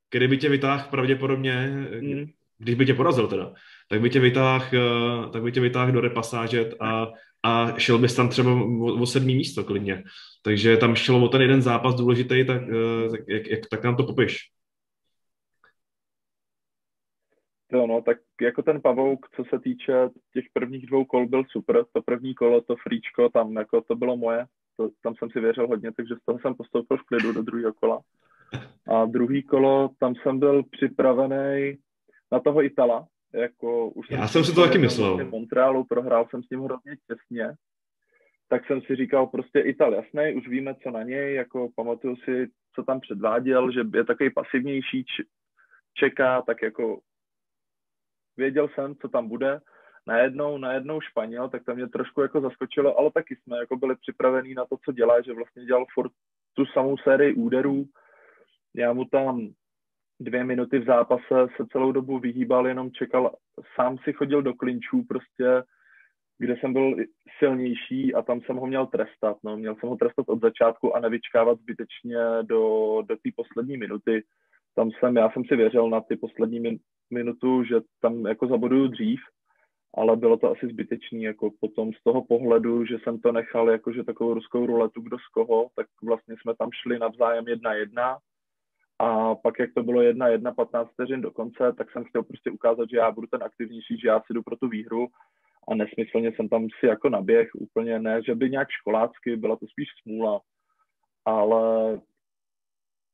který 0.10 0.28
by 0.28 0.38
tě 0.38 0.50
vytáhl 0.50 0.88
pravděpodobně, 0.90 1.68
mm. 2.02 2.26
když 2.58 2.76
by 2.76 2.86
tě 2.86 2.94
porazil 2.94 3.28
teda, 3.28 3.54
tak 3.90 4.02
by 4.02 4.10
tě 4.10 4.20
vytáhl, 4.20 4.66
eh, 4.74 5.30
tak 5.32 5.44
by 5.44 5.52
tě 5.52 5.62
vytáhl 5.62 5.92
do 5.92 6.02
repasáže 6.02 6.72
a, 6.80 7.08
a 7.48 7.80
šel 7.80 8.00
bys 8.00 8.16
tam 8.16 8.30
třeba 8.30 8.52
o, 8.54 9.02
o 9.02 9.06
sedmý 9.06 9.36
místo 9.36 9.64
klidně. 9.64 10.04
Takže 10.44 10.78
tam 10.78 10.96
šlo 10.96 11.26
o 11.26 11.28
ten 11.28 11.42
jeden 11.42 11.62
zápas 11.62 11.96
důležitý, 11.96 12.46
tak, 12.46 12.62
eh, 12.62 13.10
tak, 13.10 13.20
jak, 13.28 13.48
jak, 13.48 13.60
tak 13.72 13.84
nám 13.84 13.96
to 13.96 14.04
popiš. 14.04 14.38
Jo, 17.72 17.88
no, 17.88 18.02
tak 18.02 18.18
jako 18.42 18.62
ten 18.62 18.82
pavouk, 18.82 19.26
co 19.36 19.44
se 19.50 19.60
týče 19.60 19.94
těch 20.34 20.46
prvních 20.54 20.86
dvou 20.86 21.06
kol, 21.06 21.28
byl 21.28 21.44
super. 21.52 21.86
To 21.94 22.02
první 22.02 22.36
kolo, 22.36 22.62
to 22.62 22.76
fríčko, 22.76 23.30
tam 23.30 23.56
jako 23.56 23.82
to 23.82 23.96
bylo 23.96 24.18
moje. 24.18 24.46
To, 24.78 24.90
tam 25.04 25.16
jsem 25.16 25.30
si 25.30 25.40
věřil 25.40 25.68
hodně, 25.68 25.92
takže 25.92 26.16
z 26.16 26.26
toho 26.26 26.40
jsem 26.40 26.56
postoupil 26.56 26.98
v 26.98 27.04
klidu 27.04 27.34
do 27.34 27.42
druhého 27.42 27.74
kola. 27.74 28.02
A 28.88 29.06
druhý 29.06 29.44
kolo, 29.44 29.90
tam 30.00 30.16
jsem 30.16 30.40
byl 30.40 30.64
připravený 30.64 31.78
na 32.32 32.40
toho 32.40 32.64
Itala. 32.64 33.08
Jako, 33.34 33.90
už 33.90 34.10
Já 34.10 34.28
jsem 34.28 34.44
si 34.44 34.56
to 34.56 34.62
taky 34.62 34.78
myslel. 34.78 35.18
V 35.18 35.30
Montrealu 35.30 35.84
prohrál 35.84 36.28
jsem 36.30 36.44
s 36.44 36.50
ním 36.50 36.62
hrozně 36.62 36.96
těsně. 37.08 37.54
Tak 38.50 38.68
jsem 38.68 38.82
si 38.82 38.96
říkal 38.96 39.28
prostě 39.28 39.60
Ital, 39.60 39.94
jasný, 39.94 40.34
už 40.36 40.48
víme, 40.48 40.76
co 40.84 40.92
na 40.92 41.04
něj, 41.04 41.36
jako 41.36 41.70
pamatuju 41.76 42.16
si, 42.16 42.48
co 42.76 42.84
tam 42.84 43.00
předváděl, 43.00 43.72
že 43.72 43.82
je 43.94 44.06
takový 44.06 44.30
pasivnější, 44.30 45.06
čeká, 45.94 46.42
tak 46.42 46.62
jako 46.62 47.00
věděl 48.38 48.70
jsem, 48.76 48.96
co 48.96 49.10
tam 49.10 49.28
bude, 49.28 49.60
najednou, 50.08 50.58
najednou 50.58 51.02
Španěl, 51.02 51.50
tak 51.50 51.66
to 51.66 51.76
mě 51.76 51.88
trošku 51.88 52.22
jako 52.22 52.42
zaskočilo, 52.42 53.00
ale 53.00 53.12
taky 53.12 53.36
jsme 53.36 53.58
jako 53.58 53.78
byli 53.78 53.96
připravení 53.96 54.54
na 54.54 54.66
to, 54.66 54.78
co 54.86 54.92
dělá, 54.92 55.22
že 55.22 55.34
vlastně 55.34 55.66
dělal 55.66 55.86
furt 55.94 56.12
tu 56.54 56.66
samou 56.66 56.98
sérii 56.98 57.34
úderů. 57.34 57.86
Já 58.76 58.94
mu 58.94 59.06
tam 59.06 59.50
dvě 60.20 60.44
minuty 60.44 60.80
v 60.80 60.86
zápase 60.86 61.48
se 61.56 61.66
celou 61.72 61.92
dobu 61.92 62.20
vyhýbal, 62.20 62.68
jenom 62.68 62.92
čekal, 62.92 63.36
sám 63.76 63.98
si 63.98 64.14
chodil 64.14 64.42
do 64.42 64.54
klinčů 64.54 65.04
prostě, 65.04 65.64
kde 66.40 66.56
jsem 66.58 66.74
byl 66.74 66.96
silnější 67.40 68.14
a 68.14 68.22
tam 68.22 68.42
jsem 68.42 68.56
ho 68.58 68.68
měl 68.68 68.86
trestat. 68.86 69.38
No. 69.44 69.58
Měl 69.58 69.76
jsem 69.76 69.90
ho 69.90 69.96
trestat 69.96 70.30
od 70.30 70.42
začátku 70.42 70.96
a 70.96 71.00
nevyčkávat 71.00 71.60
zbytečně 71.60 72.18
do, 72.42 72.62
do 73.08 73.16
té 73.16 73.30
poslední 73.36 73.78
minuty. 73.78 74.24
Tam 74.76 74.92
jsem, 74.92 75.16
já 75.16 75.30
jsem 75.32 75.44
si 75.46 75.56
věřil 75.56 75.90
na 75.90 76.02
ty 76.02 76.16
poslední 76.16 76.60
min, 76.60 76.78
minutu, 77.14 77.64
že 77.64 77.76
tam 78.02 78.26
jako 78.26 78.48
zaboduju 78.48 78.88
dřív, 78.88 79.20
ale 79.96 80.16
bylo 80.16 80.38
to 80.38 80.52
asi 80.52 80.68
zbytečný, 80.68 81.24
jako 81.24 81.52
potom 81.60 81.94
z 81.94 82.04
toho 82.04 82.26
pohledu, 82.26 82.86
že 82.86 82.98
jsem 83.04 83.20
to 83.20 83.32
nechal 83.32 83.70
jakože 83.70 84.04
takovou 84.04 84.34
ruskou 84.34 84.66
ruletu, 84.66 85.02
kdo 85.02 85.18
z 85.18 85.28
koho, 85.28 85.70
tak 85.76 85.88
vlastně 86.04 86.36
jsme 86.42 86.56
tam 86.56 86.70
šli 86.72 87.00
navzájem 87.00 87.48
jedna 87.48 87.74
jedna 87.74 88.18
a 89.00 89.36
pak 89.36 89.60
jak 89.60 89.74
to 89.74 89.84
bylo 89.84 90.02
jedna 90.02 90.28
jedna 90.28 90.54
15 90.54 90.92
vteřin 90.92 91.22
do 91.22 91.32
konce, 91.32 91.74
tak 91.78 91.92
jsem 91.92 92.04
chtěl 92.04 92.24
prostě 92.24 92.52
ukázat, 92.52 92.90
že 92.90 92.98
já 92.98 93.12
budu 93.12 93.28
ten 93.28 93.44
aktivnější, 93.44 94.00
že 94.00 94.08
já 94.08 94.20
si 94.20 94.34
jdu 94.34 94.44
pro 94.44 94.56
tu 94.56 94.68
výhru. 94.68 95.08
A 95.70 95.76
nesmyslně 95.76 96.32
jsem 96.36 96.50
tam 96.50 96.68
si 96.80 96.86
jako 96.86 97.10
naběh, 97.10 97.50
úplně 97.56 98.00
ne, 98.00 98.24
že 98.24 98.36
by 98.36 98.50
nějak 98.50 98.70
školácky, 98.70 99.36
byla 99.36 99.56
to 99.56 99.68
spíš 99.68 99.88
smůla, 100.04 100.42
ale 101.26 102.00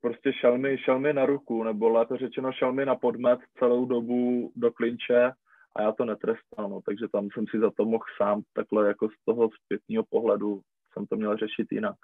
prostě 0.01 0.33
šel 0.33 0.57
mi, 0.57 0.77
šel 0.77 0.99
mi 0.99 1.13
na 1.13 1.25
ruku, 1.25 1.63
nebo 1.63 1.89
lépe 1.89 2.17
řečeno 2.17 2.51
šel 2.51 2.73
mi 2.73 2.85
na 2.85 2.95
podmet 2.95 3.39
celou 3.59 3.85
dobu 3.85 4.51
do 4.55 4.71
klinče 4.71 5.31
a 5.75 5.81
já 5.81 5.91
to 5.91 6.05
netrestal, 6.05 6.69
no, 6.69 6.81
takže 6.85 7.07
tam 7.07 7.29
jsem 7.33 7.45
si 7.47 7.59
za 7.59 7.71
to 7.71 7.85
mohl 7.85 8.03
sám 8.17 8.41
takhle 8.53 8.87
jako 8.87 9.09
z 9.09 9.25
toho 9.25 9.49
zpětního 9.65 10.03
pohledu 10.09 10.61
jsem 10.93 11.05
to 11.05 11.15
měl 11.15 11.37
řešit 11.37 11.71
jinak. 11.71 11.95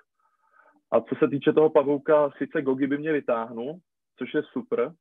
A 0.92 1.02
co 1.02 1.16
se 1.16 1.28
týče 1.28 1.54
toho 1.54 1.70
pavouka, 1.70 2.32
sice 2.38 2.62
Gogi 2.62 2.88
by 2.88 2.98
mě 2.98 3.12
vytáhnul, 3.12 3.80
což 4.18 4.34
je 4.34 4.44
super, 4.44 4.92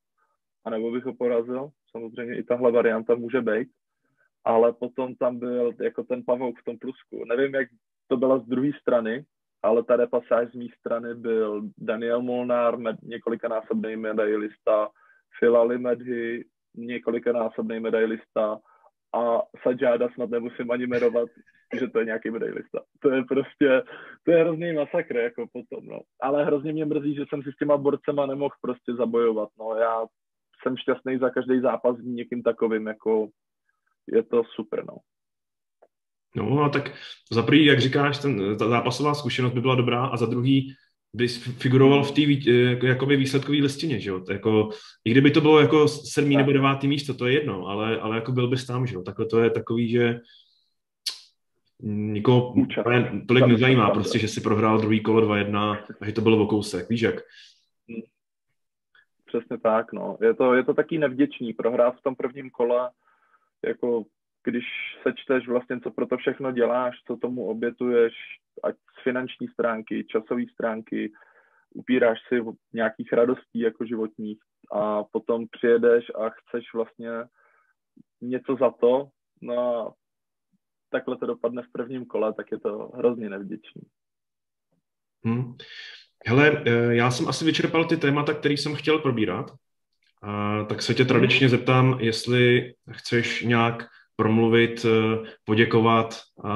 anebo 0.65 0.91
bych 0.91 1.05
ho 1.05 1.15
porazil, 1.15 1.69
samozřejmě 1.91 2.39
i 2.39 2.43
tahle 2.43 2.73
varianta 2.73 3.15
může 3.15 3.41
být, 3.41 3.69
ale 4.45 4.73
potom 4.73 5.15
tam 5.15 5.39
byl 5.39 5.73
jako 5.81 6.03
ten 6.03 6.23
pavouk 6.27 6.61
v 6.61 6.65
tom 6.65 6.79
plusku. 6.79 7.25
Nevím, 7.25 7.55
jak 7.55 7.69
to 8.09 8.17
byla 8.17 8.39
z 8.39 8.47
druhé 8.47 8.71
strany, 8.81 9.25
ale 9.63 9.85
ta 9.85 9.97
repasáž 9.97 10.51
z 10.51 10.55
mé 10.55 10.67
strany 10.79 11.15
byl 11.15 11.63
Daniel 11.79 12.23
Molnár, 12.23 12.79
med, 12.79 12.97
několikanásobný 13.03 13.97
medailista, 13.97 14.89
Filali 15.39 15.79
Medhy, 15.79 16.45
několikanásobný 16.75 17.81
medailista 17.81 18.59
a 19.15 19.43
Sajada 19.63 20.09
snad 20.15 20.31
nemusím 20.31 20.71
ani 20.71 20.87
jmenovat, 20.87 21.29
že 21.81 21.89
to 21.89 21.99
je 21.99 22.05
nějaký 22.05 22.31
medailista. 22.31 22.81
To 23.03 23.11
je 23.11 23.25
prostě, 23.25 23.83
to 24.25 24.31
je 24.33 24.45
hrozný 24.45 24.73
masakr, 24.73 25.17
jako 25.17 25.47
potom, 25.53 25.87
no. 25.87 26.01
Ale 26.23 26.45
hrozně 26.45 26.73
mě 26.73 26.85
mrzí, 26.85 27.15
že 27.15 27.25
jsem 27.29 27.43
si 27.43 27.53
s 27.53 27.57
těma 27.57 27.77
borcema 27.77 28.27
nemohl 28.27 28.55
prostě 28.61 28.95
zabojovat, 28.95 29.49
no. 29.59 29.75
Já 29.75 30.07
jsem 30.63 30.77
šťastný 30.77 31.19
za 31.19 31.31
každý 31.31 31.61
zápas 31.61 31.97
s 31.97 32.05
někým 32.05 32.43
takovým, 32.43 32.87
jako 32.87 33.29
je 34.13 34.23
to 34.23 34.43
super, 34.55 34.85
no. 34.85 34.97
No 36.37 36.63
a 36.63 36.69
tak 36.69 36.93
za 37.33 37.43
prvý, 37.43 37.65
jak 37.65 37.81
říkáš, 37.81 38.19
ten, 38.19 38.59
ta 38.59 38.69
zápasová 38.69 39.15
zkušenost 39.15 39.53
by 39.53 39.61
byla 39.61 39.75
dobrá 39.75 40.07
a 40.07 40.17
za 40.17 40.27
druhý 40.27 40.75
bys 41.15 41.37
figuroval 41.45 42.05
v 42.05 42.13
té 42.13 42.51
jako, 42.51 42.87
jakoby 42.87 43.17
výsledkové 43.17 43.59
listině, 43.59 44.01
že 44.01 44.11
jo? 44.11 44.21
To 44.21 44.33
jako, 44.33 44.71
I 45.05 45.11
kdyby 45.11 45.31
to 45.31 45.41
bylo 45.41 45.61
jako 45.61 45.89
sedmý 45.89 46.37
nebo 46.37 46.53
devátý 46.53 46.89
místo, 46.89 47.15
to 47.15 47.27
je 47.27 47.35
jedno, 47.35 47.67
ale, 47.67 48.01
ale 48.01 48.17
jako 48.17 48.33
byl 48.33 48.49
bys 48.49 48.67
tam, 48.67 48.87
že 48.87 48.95
jo? 48.95 49.03
Takhle 49.03 49.27
to 49.27 49.43
je 49.43 49.51
takový, 49.51 49.91
že 49.91 50.21
nikoho 51.83 52.55
tolik 53.29 53.47
nezajímá 53.47 53.91
prostě, 53.91 54.19
že 54.19 54.29
si 54.29 54.41
prohrál 54.41 54.79
druhý 54.79 55.03
kolo 55.03 55.29
2-1 55.29 55.79
a 56.01 56.07
že 56.07 56.13
to 56.13 56.21
bylo 56.21 56.43
o 56.43 56.47
kousek, 56.47 56.89
víš 56.89 57.01
jak? 57.01 57.15
Hmm. 57.89 58.03
Přesně 59.27 59.59
tak, 59.59 59.93
no. 59.93 60.19
Je 60.21 60.35
to, 60.35 60.55
je 60.55 60.65
to 60.65 60.75
taky 60.75 60.99
nevděčný 60.99 61.53
prohrát 61.53 61.97
v 61.97 62.03
tom 62.03 62.17
prvním 62.17 62.51
kole, 62.51 62.91
jako 63.67 64.05
když 64.45 64.65
sečteš 65.03 65.49
vlastně, 65.49 65.81
co 65.81 65.91
pro 65.91 66.07
to 66.07 66.17
všechno 66.17 66.53
děláš, 66.53 66.97
co 67.07 67.17
tomu 67.17 67.47
obětuješ, 67.47 68.15
ať 68.63 68.75
z 68.75 69.03
finanční 69.03 69.49
stránky, 69.49 70.05
časové 70.05 70.43
stránky, 70.53 71.13
upíráš 71.75 72.19
si 72.29 72.41
nějakých 72.73 73.13
radostí 73.13 73.59
jako 73.59 73.87
životních 73.87 74.39
a 74.73 75.05
potom 75.05 75.47
přijedeš 75.51 76.05
a 76.15 76.31
chceš 76.31 76.65
vlastně 76.75 77.11
něco 78.21 78.57
za 78.61 78.71
to, 78.71 79.09
no 79.43 79.59
a 79.59 79.95
takhle 80.91 81.17
to 81.17 81.27
dopadne 81.27 81.63
v 81.63 81.73
prvním 81.73 82.07
kole, 82.07 82.33
tak 82.33 82.53
je 82.53 82.61
to 82.61 82.91
hrozně 82.95 83.29
nevděčný. 83.29 83.83
Hmm. 85.25 85.55
Hele, 86.27 86.63
eh, 86.67 86.95
já 86.95 87.11
jsem 87.11 87.29
asi 87.29 87.45
vyčerpal 87.45 87.85
ty 87.85 87.97
témata, 87.97 88.35
které 88.35 88.55
jsem 88.55 88.75
chtěl 88.75 88.99
probírat 88.99 89.51
a, 90.23 90.65
tak 90.65 90.83
se 90.83 90.95
tě 90.95 91.05
tradičně 91.05 91.49
zeptám, 91.49 91.99
jestli 92.01 92.75
chceš 92.91 93.43
nějak 93.43 93.87
promluvit, 94.19 94.85
eh, 94.85 95.31
poděkovat 95.45 96.15
a, 96.45 96.53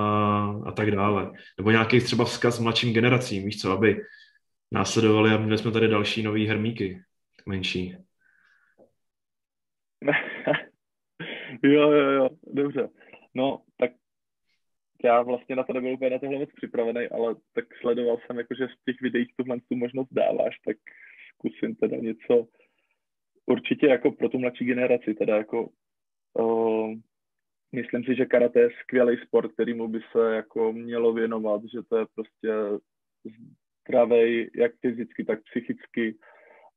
a 0.66 0.72
tak 0.72 0.90
dále. 0.90 1.33
Nebo 1.59 1.70
nějaký 1.70 2.01
třeba 2.01 2.25
vzkaz 2.25 2.61
mladším 2.61 2.94
generacím, 2.94 3.44
víš 3.44 3.61
co, 3.61 3.72
aby 3.72 3.96
následovali 4.72 5.31
a 5.31 5.37
měli 5.37 5.59
jsme 5.59 5.70
tady 5.72 5.88
další 5.88 6.22
nový 6.22 6.46
hermíky 6.46 7.03
menší. 7.46 7.96
jo, 11.62 11.90
jo, 11.92 12.11
jo, 12.11 12.29
dobře. 12.46 12.88
No, 13.35 13.62
tak 13.79 13.90
já 15.05 15.22
vlastně 15.22 15.57
na 15.57 15.64
to 15.64 15.72
nebyl 15.72 15.92
úplně 15.92 16.11
na 16.11 16.18
tohle 16.18 16.38
moc 16.38 16.51
připravený, 16.57 17.09
ale 17.09 17.35
tak 17.53 17.64
sledoval 17.81 18.18
jsem, 18.27 18.38
jako, 18.38 18.55
že 18.55 18.66
v 18.66 18.85
těch 18.85 19.01
videích 19.01 19.29
tuhle 19.37 19.61
tu 19.68 19.77
možnost 19.77 20.09
dáváš, 20.11 20.55
tak 20.66 20.77
zkusím 21.35 21.75
teda 21.75 21.96
něco 21.96 22.46
určitě 23.46 23.87
jako 23.87 24.12
pro 24.12 24.29
tu 24.29 24.38
mladší 24.38 24.64
generaci, 24.64 25.14
teda 25.14 25.37
jako 25.37 25.68
uh, 26.38 26.94
myslím 27.73 28.05
si, 28.05 28.15
že 28.15 28.27
karate 28.27 28.61
je 28.61 28.71
skvělý 28.83 29.17
sport, 29.27 29.53
kterýmu 29.53 29.89
by 29.89 30.01
se 30.13 30.35
jako 30.35 30.73
mělo 30.73 31.13
věnovat, 31.13 31.63
že 31.75 31.83
to 31.89 31.97
je 31.97 32.07
prostě 32.15 32.53
zdravý, 33.89 34.51
jak 34.55 34.73
fyzicky, 34.81 35.25
tak 35.25 35.39
psychicky. 35.43 36.17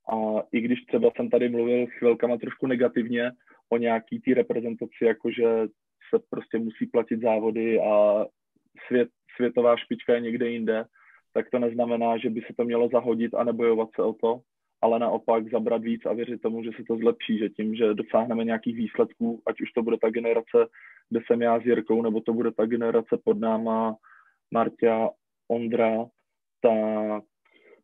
A 0.10 0.43
i 0.51 0.62
když 0.62 0.86
třeba 0.86 1.12
jsem 1.15 1.29
tady 1.29 1.49
mluvil 1.49 1.88
chvilkama 1.88 2.38
trošku 2.38 2.67
negativně 2.67 3.31
o 3.69 3.77
nějaký 3.77 4.19
té 4.19 4.34
reprezentaci, 4.34 5.05
jakože 5.05 5.45
se 6.10 6.19
prostě 6.29 6.58
musí 6.58 6.86
platit 6.86 7.21
závody 7.21 7.79
a 7.79 8.25
svět, 8.88 9.10
světová 9.36 9.77
špička 9.77 10.13
je 10.13 10.21
někde 10.21 10.49
jinde, 10.49 10.86
tak 11.34 11.49
to 11.49 11.60
neznamená, 11.60 12.17
že 12.17 12.29
by 12.29 12.41
se 12.41 12.53
to 12.58 12.63
mělo 12.63 12.89
zahodit 12.89 13.34
a 13.34 13.43
nebojovat 13.43 13.89
se 13.95 14.01
o 14.01 14.13
to, 14.13 14.41
ale 14.85 14.99
naopak 14.99 15.51
zabrat 15.51 15.81
víc 15.81 16.05
a 16.05 16.13
věřit 16.13 16.41
tomu, 16.41 16.63
že 16.63 16.69
se 16.77 16.83
to 16.83 16.97
zlepší, 16.97 17.37
že 17.37 17.49
tím, 17.49 17.75
že 17.75 17.93
dosáhneme 17.93 18.43
nějakých 18.43 18.75
výsledků, 18.75 19.41
ať 19.47 19.61
už 19.61 19.71
to 19.71 19.83
bude 19.83 19.97
ta 19.97 20.09
generace, 20.09 20.67
kde 21.09 21.19
jsem 21.25 21.41
já 21.41 21.59
s 21.59 21.65
Jirkou, 21.65 22.01
nebo 22.01 22.21
to 22.21 22.33
bude 22.33 22.51
ta 22.51 22.65
generace 22.65 23.17
pod 23.23 23.39
náma 23.39 23.95
Martia, 24.51 25.09
Ondra, 25.47 26.05
tak 26.61 27.23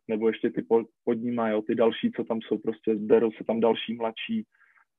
nebo 0.08 0.28
ještě 0.28 0.50
ty 0.50 0.62
pod, 0.62 0.86
pod 1.04 1.14
nima, 1.14 1.48
jo, 1.48 1.62
ty 1.62 1.74
další, 1.74 2.12
co 2.12 2.24
tam 2.24 2.40
jsou, 2.40 2.58
prostě 2.58 2.94
derou 2.94 3.32
se 3.32 3.44
tam 3.44 3.60
další 3.60 3.94
mladší, 3.94 4.46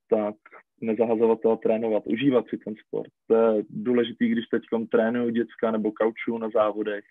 tak 0.09 0.35
nezahazovat 0.81 1.41
to 1.41 1.51
a 1.51 1.55
trénovat, 1.55 2.03
užívat 2.07 2.45
si 2.49 2.57
ten 2.57 2.75
sport. 2.87 3.11
To 3.27 3.35
je 3.35 3.63
důležitý, 3.69 4.27
když 4.27 4.45
teď 4.45 4.63
trénují 4.91 5.33
děcka 5.33 5.71
nebo 5.71 5.91
kaučují 5.91 6.39
na 6.39 6.49
závodech, 6.49 7.03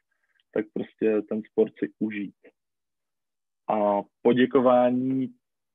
tak 0.54 0.64
prostě 0.74 1.22
ten 1.28 1.42
sport 1.42 1.72
si 1.78 1.92
užít. 1.98 2.34
A 3.72 4.02
poděkování, 4.22 5.28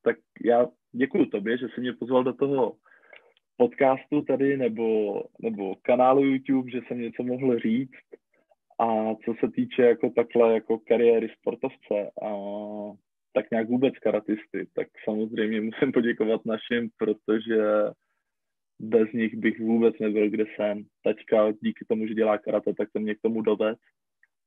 tak 0.04 0.18
já 0.46 0.68
děkuji 0.92 1.26
tobě, 1.26 1.58
že 1.58 1.68
jsi 1.68 1.82
mě 1.82 1.94
pozval 1.94 2.24
do 2.24 2.34
toho 2.34 2.76
podcastu 3.58 4.22
tady 4.22 4.58
nebo, 4.58 5.24
nebo 5.42 5.76
kanálu 5.82 6.26
YouTube, 6.26 6.72
že 6.72 6.80
jsem 6.88 7.02
něco 7.02 7.24
mohl 7.24 7.60
říct. 7.60 8.00
A 8.80 9.16
co 9.26 9.34
se 9.40 9.52
týče 9.52 9.82
jako 9.82 10.10
takhle 10.10 10.54
jako 10.54 10.80
kariéry 10.80 11.30
sportovce 11.40 12.12
a 12.24 12.30
tak 13.34 13.52
nějak 13.52 13.70
vůbec 13.70 13.94
karatisty, 13.98 14.68
tak 14.74 14.88
samozřejmě 15.04 15.62
musím 15.62 15.92
poděkovat 15.92 16.46
našim, 16.46 16.90
protože 16.98 17.64
bez 18.80 19.12
nich 19.12 19.36
bych 19.36 19.60
vůbec 19.60 20.00
nebyl, 20.00 20.30
kde 20.30 20.46
jsem. 20.56 20.84
Taťka 21.04 21.52
díky 21.52 21.86
tomu, 21.86 22.08
že 22.08 22.14
dělá 22.14 22.38
karate, 22.38 22.74
tak 22.74 22.90
to 22.94 23.00
mě 23.00 23.16
k 23.16 23.22
tomu 23.22 23.42
doved 23.42 23.78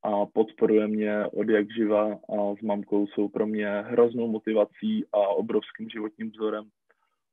a 0.02 0.26
podporuje 0.26 0.86
mě 0.86 1.26
od 1.26 1.48
jak 1.48 1.70
živa 1.70 2.12
a 2.12 2.54
s 2.58 2.60
mamkou 2.60 3.06
jsou 3.06 3.28
pro 3.28 3.46
mě 3.46 3.68
hroznou 3.68 4.28
motivací 4.28 5.04
a 5.12 5.28
obrovským 5.28 5.88
životním 5.88 6.30
vzorem. 6.30 6.64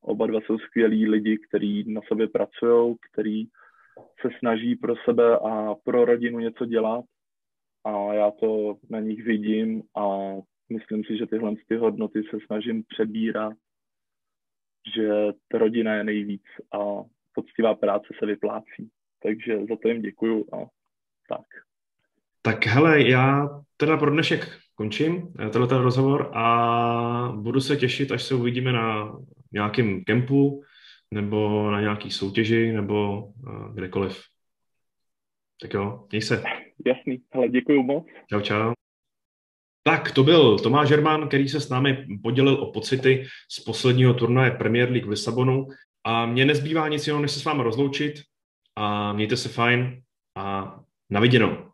Oba 0.02 0.28
dva 0.28 0.40
jsou 0.42 0.58
skvělí 0.58 1.08
lidi, 1.08 1.38
kteří 1.38 1.94
na 1.94 2.02
sobě 2.08 2.28
pracují, 2.28 2.96
kteří 3.12 3.50
se 4.22 4.30
snaží 4.40 4.76
pro 4.76 4.96
sebe 5.06 5.38
a 5.38 5.76
pro 5.84 6.06
rodinu 6.06 6.40
něco 6.40 6.66
dělat 6.66 7.06
a 7.84 8.14
já 8.14 8.32
to 8.32 8.78
na 8.90 9.00
nich 9.00 9.24
vidím 9.24 9.84
a 9.96 10.34
myslím 10.70 11.04
si, 11.04 11.18
že 11.18 11.26
tyhle 11.26 11.56
ty 11.68 11.76
hodnoty 11.76 12.24
se 12.24 12.38
snažím 12.46 12.84
přebírat, 12.84 13.54
že 14.96 15.10
ta 15.48 15.58
rodina 15.58 15.96
je 15.96 16.04
nejvíc 16.04 16.44
a 16.72 16.78
poctivá 17.34 17.76
práce 17.76 18.08
se 18.20 18.26
vyplácí. 18.26 18.90
Takže 19.24 19.66
za 19.70 19.76
to 19.82 19.88
jim 19.88 20.02
děkuju 20.02 20.46
a 20.56 20.58
tak. 21.30 21.67
Tak 22.42 22.66
hele, 22.66 23.10
já 23.10 23.50
teda 23.78 23.98
pro 23.98 24.12
dnešek 24.12 24.58
končím 24.76 25.34
eh, 25.40 25.50
tenhle 25.50 25.82
rozhovor 25.82 26.32
a 26.34 27.32
budu 27.36 27.62
se 27.62 27.76
těšit, 27.78 28.12
až 28.12 28.24
se 28.24 28.36
uvidíme 28.36 28.72
na 28.72 29.18
nějakém 29.52 30.04
kempu 30.04 30.64
nebo 31.12 31.72
na 31.72 31.82
nějaký 31.82 32.12
soutěži 32.12 32.72
nebo 32.72 33.26
uh, 33.26 33.74
kdekoliv. 33.74 34.22
Tak 35.62 35.74
jo, 35.74 36.06
měj 36.12 36.22
se. 36.22 36.44
Jasný, 36.86 37.22
hele, 37.34 37.50
děkuju 37.50 37.84
moc. 37.84 38.06
Čau, 38.30 38.42
čau. 38.42 38.74
Tak, 39.84 40.12
to 40.12 40.24
byl 40.24 40.60
Tomáš 40.60 40.88
Žerman, 40.88 41.28
který 41.28 41.50
se 41.50 41.60
s 41.60 41.70
námi 41.70 42.06
podělil 42.24 42.54
o 42.54 42.72
pocity 42.72 43.26
z 43.52 43.60
posledního 43.60 44.14
turnaje 44.14 44.52
Premier 44.52 44.92
League 44.92 45.06
v 45.06 45.10
Lisabonu 45.10 45.68
a 46.04 46.26
mně 46.26 46.46
nezbývá 46.46 46.88
nic 46.88 47.08
jiného, 47.08 47.22
než 47.22 47.32
se 47.32 47.40
s 47.40 47.46
vámi 47.46 47.64
rozloučit 47.64 48.14
a 48.76 49.14
mějte 49.14 49.38
se 49.38 49.50
fajn 49.50 50.02
a 50.36 50.76
na 51.10 51.20
viděnou. 51.20 51.67